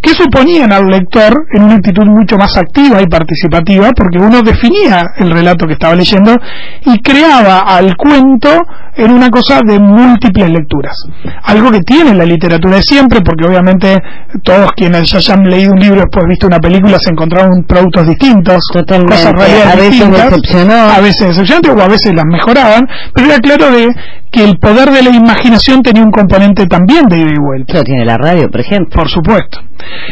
Que 0.00 0.10
suponían 0.10 0.72
al 0.72 0.86
lector 0.86 1.32
en 1.52 1.64
una 1.64 1.74
actitud 1.76 2.04
mucho 2.04 2.36
más 2.36 2.56
activa 2.56 3.00
y 3.00 3.06
participativa 3.14 3.90
porque 3.96 4.18
uno 4.18 4.42
definía 4.42 5.04
el 5.16 5.30
relato 5.30 5.66
que 5.66 5.74
estaba 5.74 5.94
leyendo 5.94 6.36
y 6.84 6.98
creaba 6.98 7.60
al 7.60 7.96
cuento 7.96 8.50
en 8.96 9.10
una 9.12 9.28
cosa 9.30 9.60
de 9.64 9.78
múltiples 9.78 10.50
lecturas. 10.50 10.96
Algo 11.44 11.70
que 11.70 11.80
tiene 11.80 12.14
la 12.14 12.24
literatura 12.24 12.76
de 12.76 12.82
siempre, 12.82 13.20
porque 13.20 13.46
obviamente 13.46 13.98
todos 14.42 14.70
quienes 14.72 15.10
ya 15.10 15.18
hayan 15.18 15.44
leído 15.44 15.72
un 15.72 15.80
libro 15.80 16.00
después 16.00 16.26
visto 16.28 16.46
una 16.46 16.58
película 16.58 16.98
se 16.98 17.10
encontraron 17.10 17.64
productos 17.64 18.06
distintos, 18.08 18.62
cosas 18.72 19.26
a 19.26 19.76
veces 19.76 20.10
decepcionó. 20.10 20.74
a 20.74 21.00
veces 21.00 21.28
decepcionantes 21.28 21.72
o 21.72 21.80
a 21.80 21.88
veces 21.88 22.12
las 22.14 22.24
mejoraban, 22.26 22.86
pero 23.12 23.26
era 23.28 23.38
claro 23.38 23.70
de 23.70 23.88
que 24.34 24.44
el 24.44 24.58
poder 24.58 24.90
de 24.90 25.02
la 25.02 25.10
imaginación 25.10 25.80
tenía 25.82 26.02
un 26.02 26.10
componente 26.10 26.66
también 26.66 27.06
de 27.06 27.18
ida 27.18 27.30
y 27.30 27.38
vuelta. 27.38 27.74
Lo 27.74 27.84
tiene 27.84 28.04
la 28.04 28.18
radio, 28.18 28.50
por 28.50 28.60
ejemplo. 28.60 29.00
Por 29.00 29.08
supuesto. 29.08 29.60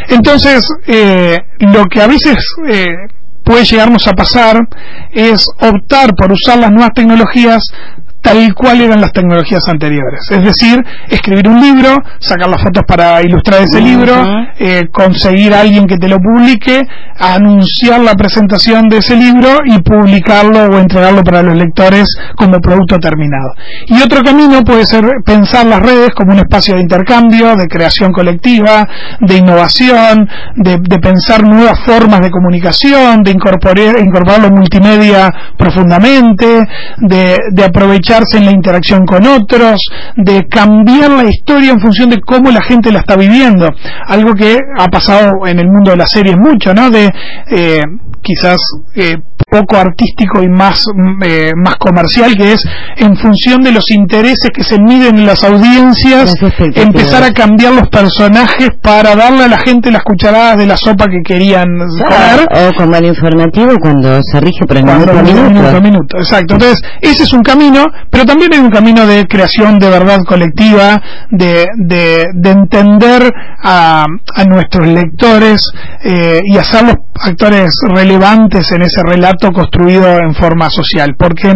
Entonces, 0.07 0.63
eh, 0.87 1.37
lo 1.59 1.83
que 1.85 2.01
a 2.01 2.07
veces 2.07 2.37
eh, 2.69 2.87
puede 3.43 3.65
llegarnos 3.65 4.07
a 4.07 4.13
pasar 4.13 4.57
es 5.11 5.45
optar 5.59 6.15
por 6.15 6.31
usar 6.31 6.57
las 6.59 6.71
nuevas 6.71 6.91
tecnologías 6.95 7.61
tal 8.23 8.53
cual 8.55 8.81
eran 8.81 9.01
las 9.01 9.11
tecnologías 9.11 9.61
anteriores. 9.67 10.21
Es 10.31 10.43
decir, 10.43 10.81
escribir 11.09 11.47
un 11.49 11.61
libro, 11.61 11.95
sacar 12.19 12.49
las 12.49 12.63
fotos 12.63 12.83
para 12.87 13.21
ilustrar 13.21 13.61
ese 13.61 13.81
libro, 13.81 14.13
eh, 14.57 14.87
conseguir 14.91 15.53
a 15.53 15.59
alguien 15.59 15.85
que 15.85 15.97
te 15.97 16.07
lo 16.07 16.17
publique, 16.19 16.81
anunciar 17.19 17.99
la 17.99 18.13
presentación 18.15 18.87
de 18.87 18.99
ese 18.99 19.17
libro 19.17 19.59
y 19.65 19.77
publicarlo 19.81 20.67
o 20.67 20.79
entregarlo 20.79 21.21
para 21.21 21.43
los 21.43 21.55
lectores 21.55 22.07
como 22.35 22.59
producto 22.59 22.97
terminado. 22.97 23.53
Y 23.87 24.01
otro 24.01 24.21
camino 24.23 24.61
puede 24.63 24.85
ser 24.85 25.03
pensar 25.25 25.65
las 25.65 25.81
redes 25.81 26.11
como 26.15 26.31
un 26.31 26.39
espacio 26.39 26.75
de 26.75 26.81
intercambio, 26.81 27.55
de 27.57 27.67
creación 27.67 28.13
colectiva, 28.13 28.87
de 29.19 29.37
innovación, 29.37 30.29
de, 30.55 30.79
pensar 31.03 31.43
nuevas 31.43 31.79
formas 31.85 32.21
de 32.21 32.31
comunicación, 32.31 33.23
de 33.23 33.31
incorporar, 33.31 33.99
incorporar 33.99 34.39
lo 34.39 34.51
multimedia 34.51 35.29
profundamente, 35.57 36.65
de, 36.99 37.37
de 37.51 37.65
aprovechar 37.65 38.12
en 38.33 38.45
la 38.45 38.51
interacción 38.51 39.05
con 39.05 39.25
otros, 39.25 39.81
de 40.15 40.45
cambiar 40.47 41.11
la 41.11 41.29
historia 41.29 41.71
en 41.71 41.79
función 41.79 42.09
de 42.09 42.21
cómo 42.21 42.51
la 42.51 42.61
gente 42.61 42.91
la 42.91 42.99
está 42.99 43.15
viviendo. 43.15 43.67
Algo 44.07 44.33
que 44.33 44.57
ha 44.77 44.87
pasado 44.87 45.47
en 45.47 45.59
el 45.59 45.67
mundo 45.67 45.91
de 45.91 45.97
las 45.97 46.11
series 46.11 46.37
mucho, 46.37 46.73
¿no? 46.73 46.89
De 46.91 47.11
eh, 47.49 47.81
quizás 48.21 48.57
eh, 48.95 49.17
poco 49.53 49.77
artístico 49.77 50.41
y 50.41 50.49
más, 50.49 50.83
mm, 50.95 51.23
eh, 51.23 51.51
más 51.55 51.75
comercial, 51.75 52.35
que 52.35 52.53
es 52.53 52.61
en 52.97 53.15
función 53.15 53.61
de 53.61 53.71
los 53.71 53.91
intereses 53.91 54.49
que 54.51 54.63
se 54.63 54.79
miden 54.79 55.19
en 55.19 55.27
las 55.27 55.43
audiencias, 55.43 56.33
empezar 56.75 57.23
a 57.23 57.31
cambiar 57.31 57.73
los 57.73 57.87
personajes 57.89 58.71
para 58.81 59.15
darle 59.15 59.43
a 59.43 59.47
la 59.47 59.59
gente 59.59 59.91
las 59.91 60.03
cucharadas 60.03 60.57
de 60.57 60.65
la 60.65 60.75
sopa 60.75 61.05
que 61.05 61.21
querían 61.23 61.67
comer. 61.67 62.47
O 62.49 62.73
como 62.75 62.95
el 62.95 63.05
informativo 63.05 63.73
cuando 63.79 64.19
se 64.23 64.39
rige 64.39 64.65
por 64.65 64.77
el 64.77 64.85
minuto 64.85 65.13
minuto. 65.21 65.81
minuto. 65.81 66.17
Exacto. 66.17 66.55
Entonces, 66.55 66.81
ese 67.01 67.23
es 67.23 67.33
un 67.33 67.43
camino, 67.43 67.85
pero 68.09 68.25
también 68.25 68.53
hay 68.53 68.59
un 68.59 68.71
camino 68.71 69.05
de 69.05 69.25
creación 69.25 69.77
de 69.77 69.89
verdad 69.89 70.19
colectiva, 70.25 71.01
de, 71.29 71.67
de, 71.77 72.25
de 72.33 72.49
entender 72.49 73.31
a, 73.63 74.05
a 74.35 74.43
nuestros 74.45 74.87
lectores 74.87 75.61
eh, 76.03 76.41
y 76.43 76.57
hacerlos 76.57 76.95
actores 77.15 77.71
relevantes 77.93 78.71
en 78.71 78.81
ese 78.81 79.01
relato 79.03 79.42
construido 79.51 80.17
en 80.19 80.33
forma 80.33 80.69
social. 80.69 81.15
Porque 81.17 81.53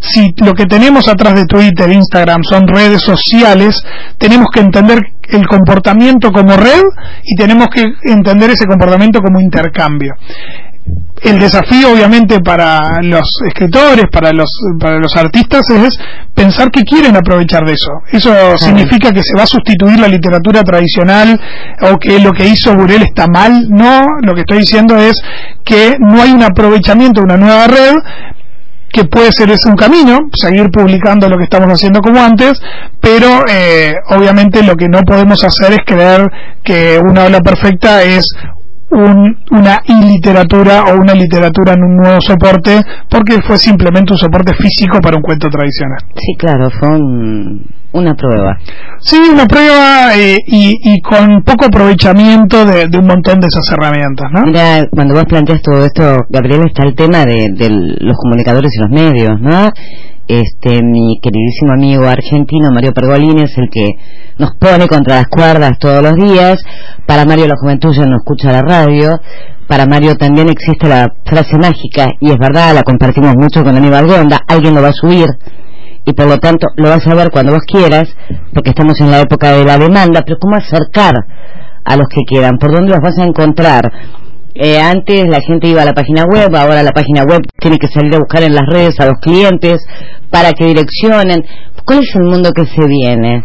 si 0.00 0.34
lo 0.44 0.54
que 0.54 0.66
tenemos 0.66 1.08
atrás 1.08 1.34
de 1.34 1.46
Twitter, 1.46 1.90
Instagram 1.90 2.42
son 2.42 2.66
redes 2.66 3.02
sociales, 3.02 3.82
tenemos 4.18 4.48
que 4.52 4.60
entender 4.60 5.00
el 5.28 5.46
comportamiento 5.46 6.32
como 6.32 6.56
red 6.56 6.82
y 7.24 7.36
tenemos 7.36 7.68
que 7.68 7.86
entender 8.04 8.50
ese 8.50 8.66
comportamiento 8.66 9.20
como 9.20 9.40
intercambio 9.40 10.14
el 11.22 11.38
desafío 11.38 11.92
obviamente 11.92 12.40
para 12.40 13.02
los 13.02 13.28
escritores, 13.46 14.06
para 14.10 14.32
los, 14.32 14.48
para 14.78 14.98
los 14.98 15.14
artistas 15.16 15.62
es 15.70 15.98
pensar 16.34 16.70
que 16.70 16.82
quieren 16.82 17.16
aprovechar 17.16 17.64
de 17.64 17.74
eso. 17.74 17.92
Eso 18.10 18.56
significa 18.56 19.12
que 19.12 19.22
se 19.22 19.36
va 19.36 19.42
a 19.42 19.46
sustituir 19.46 19.98
la 19.98 20.08
literatura 20.08 20.62
tradicional 20.62 21.38
o 21.82 21.96
que 21.98 22.18
lo 22.20 22.32
que 22.32 22.48
hizo 22.48 22.74
Burel 22.74 23.02
está 23.02 23.26
mal. 23.26 23.68
No, 23.68 24.02
lo 24.22 24.34
que 24.34 24.40
estoy 24.40 24.58
diciendo 24.58 24.96
es 24.96 25.14
que 25.64 25.94
no 25.98 26.22
hay 26.22 26.32
un 26.32 26.42
aprovechamiento 26.42 27.20
de 27.20 27.24
una 27.24 27.36
nueva 27.36 27.66
red, 27.66 27.94
que 28.92 29.04
puede 29.04 29.30
ser 29.32 29.50
ese 29.50 29.68
un 29.68 29.76
camino, 29.76 30.18
seguir 30.32 30.68
publicando 30.70 31.28
lo 31.28 31.38
que 31.38 31.44
estamos 31.44 31.68
haciendo 31.68 32.00
como 32.00 32.20
antes, 32.20 32.60
pero 33.00 33.44
eh, 33.48 33.94
obviamente 34.08 34.62
lo 34.62 34.74
que 34.76 34.88
no 34.88 35.02
podemos 35.02 35.44
hacer 35.44 35.72
es 35.72 35.78
creer 35.86 36.28
que 36.64 36.98
una 36.98 37.24
ola 37.24 37.40
perfecta 37.40 38.02
es 38.02 38.24
un, 38.90 39.36
una 39.50 39.78
iliteratura 39.86 40.84
o 40.84 41.00
una 41.00 41.14
literatura 41.14 41.74
en 41.74 41.84
un 41.84 41.96
nuevo 41.96 42.20
soporte 42.20 42.80
porque 43.08 43.38
fue 43.42 43.58
simplemente 43.58 44.12
un 44.12 44.18
soporte 44.18 44.54
físico 44.54 44.98
para 45.00 45.16
un 45.16 45.22
cuento 45.22 45.48
tradicional. 45.48 45.98
Sí, 46.14 46.34
claro, 46.38 46.70
fue 46.70 46.88
una 47.92 48.14
prueba. 48.14 48.58
Sí, 49.00 49.16
una 49.32 49.46
prueba 49.46 50.16
eh, 50.16 50.38
y, 50.46 50.74
y, 50.82 51.00
con 51.00 51.42
poco 51.42 51.66
aprovechamiento 51.66 52.64
de, 52.64 52.86
de, 52.88 52.98
un 52.98 53.06
montón 53.06 53.40
de 53.40 53.46
esas 53.46 53.70
herramientas, 53.72 54.28
¿no? 54.32 54.42
Mira, 54.42 54.86
cuando 54.90 55.14
vos 55.14 55.24
planteas 55.24 55.62
todo 55.62 55.84
esto, 55.84 56.18
Gabriel, 56.28 56.62
está 56.66 56.84
el 56.84 56.94
tema 56.94 57.24
de, 57.24 57.48
de 57.52 57.68
los 57.70 58.16
comunicadores 58.22 58.70
y 58.74 58.80
los 58.80 58.90
medios, 58.90 59.40
¿no? 59.40 59.68
este 60.30 60.80
mi 60.84 61.18
queridísimo 61.20 61.72
amigo 61.72 62.06
argentino 62.06 62.70
Mario 62.72 62.92
Pergolini 62.92 63.42
es 63.42 63.58
el 63.58 63.68
que 63.68 63.90
nos 64.38 64.54
pone 64.54 64.86
contra 64.86 65.16
las 65.16 65.26
cuerdas 65.26 65.72
todos 65.80 66.02
los 66.02 66.14
días. 66.14 66.56
Para 67.04 67.24
Mario 67.24 67.48
la 67.48 67.56
juventud 67.60 67.92
ya 67.92 68.06
no 68.06 68.16
escucha 68.16 68.52
la 68.52 68.62
radio. 68.62 69.18
Para 69.66 69.86
Mario 69.86 70.14
también 70.14 70.48
existe 70.48 70.88
la 70.88 71.08
frase 71.24 71.56
mágica, 71.56 72.08
y 72.18 72.30
es 72.30 72.36
verdad, 72.40 72.74
la 72.74 72.82
compartimos 72.82 73.34
mucho 73.36 73.62
con 73.62 73.76
Aníbal 73.76 74.08
Gonda, 74.08 74.40
alguien 74.48 74.74
lo 74.74 74.82
va 74.82 74.88
a 74.88 74.92
subir. 74.92 75.26
Y 76.10 76.12
por 76.12 76.26
lo 76.26 76.38
tanto 76.38 76.66
lo 76.76 76.88
vas 76.88 77.06
a 77.06 77.14
ver 77.14 77.30
cuando 77.30 77.52
vos 77.52 77.62
quieras, 77.66 78.08
porque 78.52 78.70
estamos 78.70 79.00
en 79.00 79.10
la 79.10 79.20
época 79.20 79.52
de 79.52 79.64
la 79.64 79.78
demanda, 79.78 80.22
pero 80.26 80.38
cómo 80.40 80.56
acercar 80.56 81.14
a 81.84 81.96
los 81.96 82.08
que 82.08 82.22
quieran, 82.26 82.58
por 82.58 82.72
dónde 82.72 82.90
los 82.90 83.00
vas 83.00 83.18
a 83.18 83.24
encontrar. 83.24 83.84
Eh, 84.52 84.80
antes 84.80 85.28
la 85.28 85.40
gente 85.40 85.68
iba 85.68 85.82
a 85.82 85.84
la 85.84 85.92
página 85.92 86.24
web, 86.24 86.54
ahora 86.56 86.82
la 86.82 86.90
página 86.90 87.22
web 87.22 87.40
tiene 87.60 87.78
que 87.78 87.86
salir 87.86 88.12
a 88.14 88.18
buscar 88.18 88.42
en 88.42 88.54
las 88.54 88.66
redes 88.68 88.98
a 88.98 89.06
los 89.06 89.20
clientes 89.20 89.78
para 90.28 90.50
que 90.50 90.66
direccionen. 90.66 91.44
¿Cuál 91.84 92.00
es 92.00 92.14
el 92.16 92.24
mundo 92.24 92.50
que 92.52 92.66
se 92.66 92.86
viene? 92.86 93.44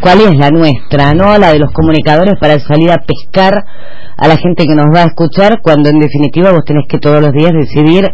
¿Cuál 0.00 0.20
es 0.20 0.38
la 0.38 0.50
nuestra? 0.50 1.12
¿No? 1.12 1.36
La 1.38 1.52
de 1.52 1.58
los 1.58 1.72
comunicadores 1.72 2.34
para 2.40 2.58
salir 2.60 2.90
a 2.90 3.02
pescar 3.04 3.64
a 4.16 4.28
la 4.28 4.36
gente 4.36 4.66
que 4.66 4.74
nos 4.74 4.86
va 4.94 5.02
a 5.02 5.06
escuchar 5.06 5.60
cuando 5.62 5.90
en 5.90 5.98
definitiva 5.98 6.52
vos 6.52 6.64
tenés 6.64 6.84
que 6.88 6.98
todos 6.98 7.20
los 7.20 7.32
días 7.32 7.52
decidir 7.52 8.04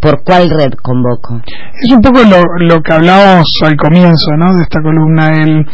por 0.00 0.22
cuál 0.24 0.50
red 0.50 0.72
convoco. 0.82 1.40
Es 1.82 1.92
un 1.92 2.00
poco 2.00 2.20
lo, 2.22 2.42
lo 2.66 2.80
que 2.80 2.92
hablábamos 2.92 3.46
al 3.62 3.76
comienzo 3.76 4.32
¿no? 4.36 4.54
de 4.56 4.62
esta 4.62 4.80
columna. 4.82 5.28
El, 5.28 5.66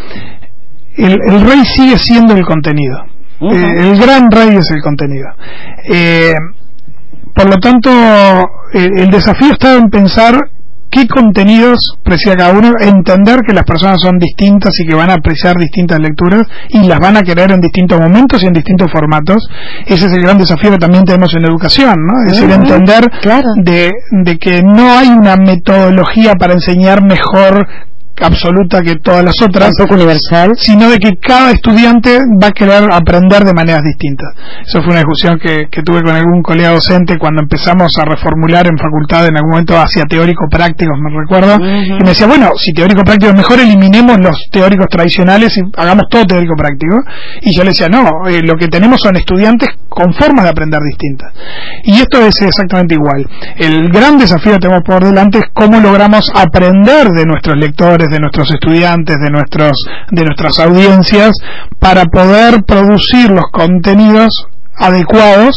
el, 0.96 1.18
el 1.26 1.40
rey 1.40 1.64
sigue 1.64 1.98
siendo 1.98 2.34
el 2.34 2.44
contenido. 2.44 2.98
Eh, 3.40 3.90
el 3.90 3.98
gran 3.98 4.30
rey 4.30 4.56
es 4.56 4.70
el 4.70 4.80
contenido. 4.82 5.28
Eh, 5.90 6.34
por 7.34 7.48
lo 7.48 7.56
tanto, 7.58 7.90
eh, 8.72 8.88
el 8.98 9.10
desafío 9.10 9.52
está 9.52 9.74
en 9.74 9.90
pensar 9.90 10.34
qué 10.92 11.08
contenidos 11.08 11.78
aprecia 11.98 12.36
cada 12.36 12.52
uno, 12.52 12.72
entender 12.78 13.40
que 13.46 13.54
las 13.54 13.64
personas 13.64 13.96
son 14.00 14.18
distintas 14.18 14.72
y 14.78 14.86
que 14.86 14.94
van 14.94 15.10
a 15.10 15.14
apreciar 15.14 15.56
distintas 15.56 15.98
lecturas 15.98 16.42
y 16.68 16.82
las 16.86 17.00
van 17.00 17.16
a 17.16 17.22
querer 17.22 17.50
en 17.50 17.60
distintos 17.60 17.98
momentos 17.98 18.42
y 18.42 18.46
en 18.46 18.52
distintos 18.52 18.92
formatos. 18.92 19.48
Ese 19.86 20.06
es 20.06 20.12
el 20.12 20.22
gran 20.22 20.36
desafío 20.36 20.70
que 20.70 20.78
también 20.78 21.04
tenemos 21.04 21.34
en 21.34 21.46
educación, 21.46 21.96
¿no? 21.96 22.12
Es 22.26 22.32
decir, 22.34 22.50
entender 22.50 23.10
de, 23.64 23.90
de 24.10 24.38
que 24.38 24.62
no 24.62 24.92
hay 24.92 25.08
una 25.08 25.36
metodología 25.36 26.34
para 26.34 26.52
enseñar 26.52 27.02
mejor 27.02 27.66
absoluta 28.20 28.82
que 28.82 28.96
todas 28.96 29.24
las 29.24 29.40
otras, 29.42 29.72
universal, 29.90 30.52
sino 30.56 30.90
de 30.90 30.98
que 30.98 31.16
cada 31.16 31.50
estudiante 31.50 32.18
va 32.42 32.48
a 32.48 32.52
querer 32.52 32.88
aprender 32.92 33.44
de 33.44 33.52
maneras 33.52 33.82
distintas. 33.82 34.28
Eso 34.66 34.80
fue 34.82 34.90
una 34.90 35.00
discusión 35.00 35.38
que, 35.38 35.66
tuve 35.82 36.02
con 36.02 36.14
algún 36.14 36.42
colega 36.42 36.70
docente 36.70 37.18
cuando 37.18 37.42
empezamos 37.42 37.98
a 37.98 38.04
reformular 38.04 38.66
en 38.68 38.78
facultad 38.78 39.26
en 39.26 39.36
algún 39.36 39.50
momento 39.50 39.76
hacia 39.76 40.04
teóricos 40.04 40.46
prácticos, 40.48 40.96
me 41.00 41.10
recuerdo, 41.20 41.56
y 41.56 42.02
me 42.02 42.10
decía, 42.10 42.26
bueno, 42.26 42.50
si 42.56 42.72
teórico 42.72 43.02
práctico 43.02 43.32
es 43.32 43.36
mejor, 43.36 43.60
eliminemos 43.60 44.18
los 44.20 44.36
teóricos 44.50 44.86
tradicionales 44.88 45.56
y 45.56 45.62
hagamos 45.76 46.04
todo 46.08 46.24
teórico 46.24 46.54
práctico. 46.56 46.96
Y 47.42 47.54
yo 47.54 47.64
le 47.64 47.70
decía, 47.70 47.88
no, 47.88 48.28
eh, 48.28 48.42
lo 48.42 48.54
que 48.54 48.68
tenemos 48.68 49.00
son 49.00 49.16
estudiantes 49.16 49.68
con 49.88 50.14
formas 50.14 50.44
de 50.44 50.50
aprender 50.50 50.80
distintas. 50.80 51.32
Y 51.84 52.00
esto 52.00 52.24
es 52.24 52.40
exactamente 52.40 52.94
igual. 52.94 53.26
El 53.56 53.90
gran 53.90 54.18
desafío 54.18 54.52
que 54.52 54.58
tenemos 54.60 54.82
por 54.84 55.04
delante 55.04 55.38
es 55.38 55.44
cómo 55.52 55.80
logramos 55.80 56.30
aprender 56.34 57.08
de 57.08 57.26
nuestros 57.26 57.56
lectores, 57.56 58.01
de 58.08 58.20
nuestros 58.20 58.50
estudiantes, 58.50 59.16
de 59.20 59.30
nuestros 59.30 59.72
de 60.10 60.24
nuestras 60.24 60.58
audiencias 60.58 61.32
para 61.78 62.04
poder 62.04 62.62
producir 62.64 63.30
los 63.30 63.44
contenidos 63.52 64.46
adecuados 64.76 65.54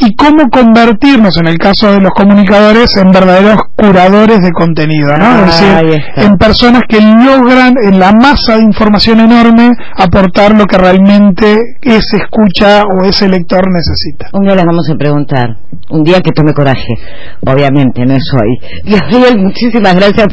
y 0.00 0.14
cómo 0.16 0.48
convertirnos, 0.50 1.36
en 1.36 1.46
el 1.46 1.58
caso 1.58 1.92
de 1.92 2.00
los 2.00 2.10
comunicadores, 2.10 2.96
en 2.96 3.12
verdaderos 3.12 3.60
curadores 3.76 4.40
de 4.40 4.50
contenido, 4.50 5.16
¿no? 5.16 5.44
es 5.44 5.46
decir, 5.46 6.02
en 6.16 6.36
personas 6.36 6.82
que 6.88 7.00
logran 7.00 7.74
en 7.82 7.98
la 7.98 8.12
masa 8.12 8.56
de 8.56 8.62
información 8.62 9.20
enorme 9.20 9.70
aportar 9.96 10.56
lo 10.56 10.64
que 10.66 10.78
realmente 10.78 11.58
ese 11.82 12.16
escucha 12.16 12.82
o 12.82 13.04
ese 13.04 13.28
lector 13.28 13.64
necesita. 13.70 14.30
Un 14.32 14.44
día 14.46 14.54
les 14.56 14.64
vamos 14.64 14.90
a 14.90 14.96
preguntar, 14.96 15.58
un 15.90 16.02
día 16.02 16.20
que 16.20 16.32
tome 16.32 16.52
coraje, 16.52 16.94
obviamente, 17.46 18.04
no 18.04 18.14
es 18.14 18.24
hoy. 18.34 18.58
Gabriel, 18.84 19.38
muchísimas 19.38 19.94
gracias 19.94 20.26
por 20.26 20.32